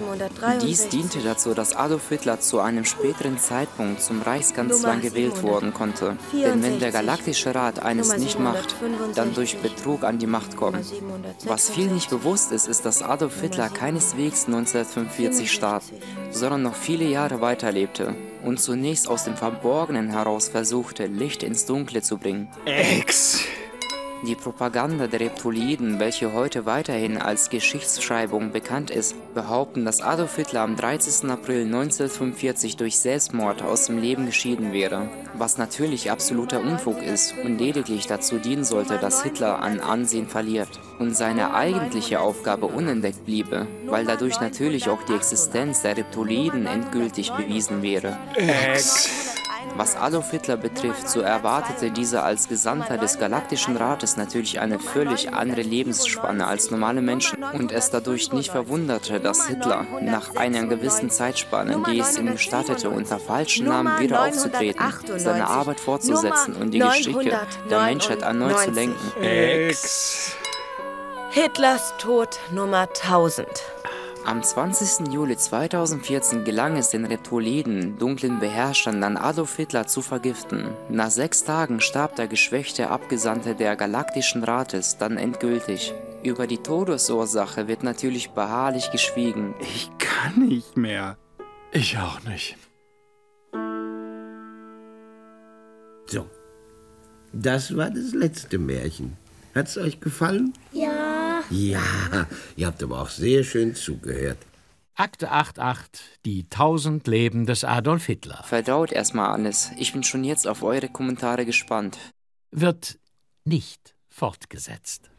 Dies 0.61 0.87
diente 0.89 1.19
dazu, 1.19 1.53
dass 1.53 1.75
Adolf 1.75 2.09
Hitler 2.09 2.39
zu 2.39 2.59
einem 2.59 2.85
späteren 2.85 3.37
Zeitpunkt 3.37 4.01
zum 4.01 4.21
Reichskanzler 4.21 4.97
gewählt 4.97 5.43
werden 5.43 5.73
konnte. 5.73 6.17
Denn 6.33 6.63
wenn 6.63 6.79
der 6.79 6.91
Galaktische 6.91 7.53
Rat 7.53 7.79
eines 7.79 8.17
nicht 8.17 8.39
macht, 8.39 8.75
dann 9.15 9.33
durch 9.33 9.57
Betrug 9.57 10.03
an 10.03 10.17
die 10.17 10.27
Macht 10.27 10.57
kommen. 10.57 10.83
Was 11.45 11.69
viel 11.69 11.87
nicht 11.87 12.09
bewusst 12.09 12.51
ist, 12.51 12.67
ist, 12.67 12.85
dass 12.85 13.01
Adolf 13.01 13.39
Hitler 13.41 13.69
keineswegs 13.69 14.45
1945 14.45 15.51
starb, 15.51 15.83
sondern 16.31 16.63
noch 16.63 16.75
viele 16.75 17.05
Jahre 17.05 17.41
weiterlebte 17.41 18.15
und 18.43 18.59
zunächst 18.59 19.07
aus 19.07 19.23
dem 19.23 19.35
Verborgenen 19.35 20.09
heraus 20.09 20.49
versuchte, 20.49 21.07
Licht 21.07 21.43
ins 21.43 21.65
Dunkle 21.65 22.01
zu 22.01 22.17
bringen. 22.17 22.47
Ex! 22.65 23.45
Die 24.23 24.35
Propaganda 24.35 25.07
der 25.07 25.19
Reptiliden, 25.19 25.99
welche 25.99 26.33
heute 26.33 26.65
weiterhin 26.65 27.17
als 27.17 27.49
Geschichtsschreibung 27.49 28.51
bekannt 28.51 28.89
ist, 28.89 29.15
behaupten, 29.35 29.85
dass 29.85 30.01
Adolf 30.01 30.35
Hitler 30.37 30.61
am 30.61 30.75
13. 30.75 31.29
April 31.29 31.65
1945 31.65 32.77
durch 32.77 32.97
Selbstmord 32.97 33.61
aus 33.61 33.85
dem 33.85 33.99
Leben 33.99 34.25
geschieden 34.25 34.73
wäre, 34.73 35.09
was 35.35 35.57
natürlich 35.57 36.09
absoluter 36.09 36.61
Unfug 36.61 37.03
ist 37.03 37.35
und 37.43 37.59
lediglich 37.59 38.07
dazu 38.07 38.37
dienen 38.37 38.63
sollte, 38.63 38.97
dass 38.97 39.21
Hitler 39.21 39.59
an 39.61 39.79
Ansehen 39.79 40.27
verliert 40.27 40.79
und 40.97 41.15
seine 41.15 41.53
eigentliche 41.53 42.19
Aufgabe 42.19 42.65
unentdeckt 42.67 43.25
bliebe, 43.25 43.67
weil 43.85 44.05
dadurch 44.05 44.39
natürlich 44.39 44.89
auch 44.89 45.03
die 45.03 45.15
Existenz 45.15 45.81
der 45.81 45.97
Reptiliden 45.97 46.65
endgültig 46.65 47.31
bewiesen 47.31 47.83
wäre. 47.83 48.17
Ex! 48.35 49.35
Was 49.75 49.95
Adolf 49.95 50.31
Hitler 50.31 50.57
betrifft, 50.57 51.09
so 51.09 51.21
erwartete 51.21 51.91
dieser 51.91 52.23
als 52.23 52.47
Gesandter 52.47 52.97
des 52.97 53.19
Galaktischen 53.19 53.75
Rates 53.75 54.15
natürlich 54.15 54.59
eine 54.59 54.79
völlig 54.79 55.33
andere 55.33 55.61
Lebensspanne 55.61 56.47
als 56.47 56.71
normale 56.71 57.01
Menschen 57.01 57.43
und 57.43 57.71
es 57.71 57.89
dadurch 57.89 58.31
nicht 58.31 58.51
verwunderte, 58.51 59.19
dass 59.19 59.47
Hitler 59.47 59.85
nach 60.01 60.35
einer 60.35 60.65
gewissen 60.67 61.09
Zeitspanne, 61.09 61.83
die 61.87 61.99
es 61.99 62.17
ihm 62.17 62.31
gestattete, 62.31 62.89
unter 62.89 63.19
falschen 63.19 63.67
Namen 63.67 63.99
wieder 63.99 64.25
aufzutreten, 64.25 64.85
seine 65.17 65.47
Arbeit 65.47 65.79
fortzusetzen 65.79 66.55
und 66.55 66.71
die 66.71 66.79
Geschicke 66.79 67.39
der 67.69 67.81
Menschheit 67.81 68.21
erneut 68.21 68.59
zu 68.59 68.71
lenken. 68.71 69.21
Ex! 69.21 70.35
Hitlers 71.31 71.93
Tod 71.97 72.39
Nummer 72.51 72.87
1000. 72.87 73.45
Am 74.25 74.41
20. 74.41 75.13
Juli 75.13 75.37
2014 75.37 76.45
gelang 76.45 76.77
es 76.77 76.89
den 76.89 77.05
Reptiliden, 77.05 77.99
dunklen 77.99 78.39
Beherrschern, 78.39 78.99
dann 78.99 79.17
Adolf 79.17 79.55
Hitler 79.55 79.85
zu 79.85 80.01
vergiften. 80.01 80.71
Nach 80.89 81.11
sechs 81.11 81.43
Tagen 81.43 81.79
starb 81.79 82.15
der 82.15 82.27
geschwächte 82.27 82.89
Abgesandte 82.89 83.53
der 83.53 83.75
Galaktischen 83.75 84.43
Rates 84.43 84.97
dann 84.97 85.17
endgültig. 85.17 85.93
Über 86.23 86.47
die 86.47 86.57
Todesursache 86.57 87.67
wird 87.67 87.83
natürlich 87.83 88.31
beharrlich 88.31 88.89
geschwiegen. 88.89 89.53
Ich 89.59 89.91
kann 89.99 90.47
nicht 90.47 90.75
mehr. 90.75 91.17
Ich 91.71 91.95
auch 91.99 92.23
nicht. 92.23 92.57
So, 96.07 96.25
das 97.31 97.77
war 97.77 97.91
das 97.91 98.13
letzte 98.13 98.57
Märchen. 98.57 99.17
Hat's 99.53 99.77
euch 99.77 99.99
gefallen? 99.99 100.51
Ja. 100.71 101.04
Ja, 101.49 102.27
ihr 102.55 102.67
habt 102.67 102.81
aber 102.81 103.01
auch 103.01 103.09
sehr 103.09 103.43
schön 103.43 103.75
zugehört. 103.75 104.37
Akte 104.95 105.29
88, 105.29 106.01
die 106.25 106.47
tausend 106.49 107.05
Leben 107.07 107.45
des 107.45 107.63
Adolf 107.65 108.05
Hitler. 108.05 108.43
Verdaut 108.43 108.91
erstmal 108.91 109.31
alles. 109.31 109.71
Ich 109.77 109.91
bin 109.91 110.03
schon 110.03 110.23
jetzt 110.23 110.47
auf 110.47 110.63
eure 110.63 110.87
Kommentare 110.87 111.45
gespannt. 111.45 111.97
Wird 112.51 112.97
nicht 113.43 113.93
fortgesetzt. 114.07 115.09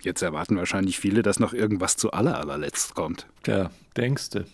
Jetzt 0.00 0.22
erwarten 0.22 0.56
wahrscheinlich 0.56 0.98
viele, 0.98 1.22
dass 1.22 1.40
noch 1.40 1.52
irgendwas 1.52 1.96
zu 1.96 2.12
aller 2.12 2.38
allerletzt 2.38 2.94
kommt. 2.94 3.26
Tja, 3.42 3.70
denkste. 3.96 4.46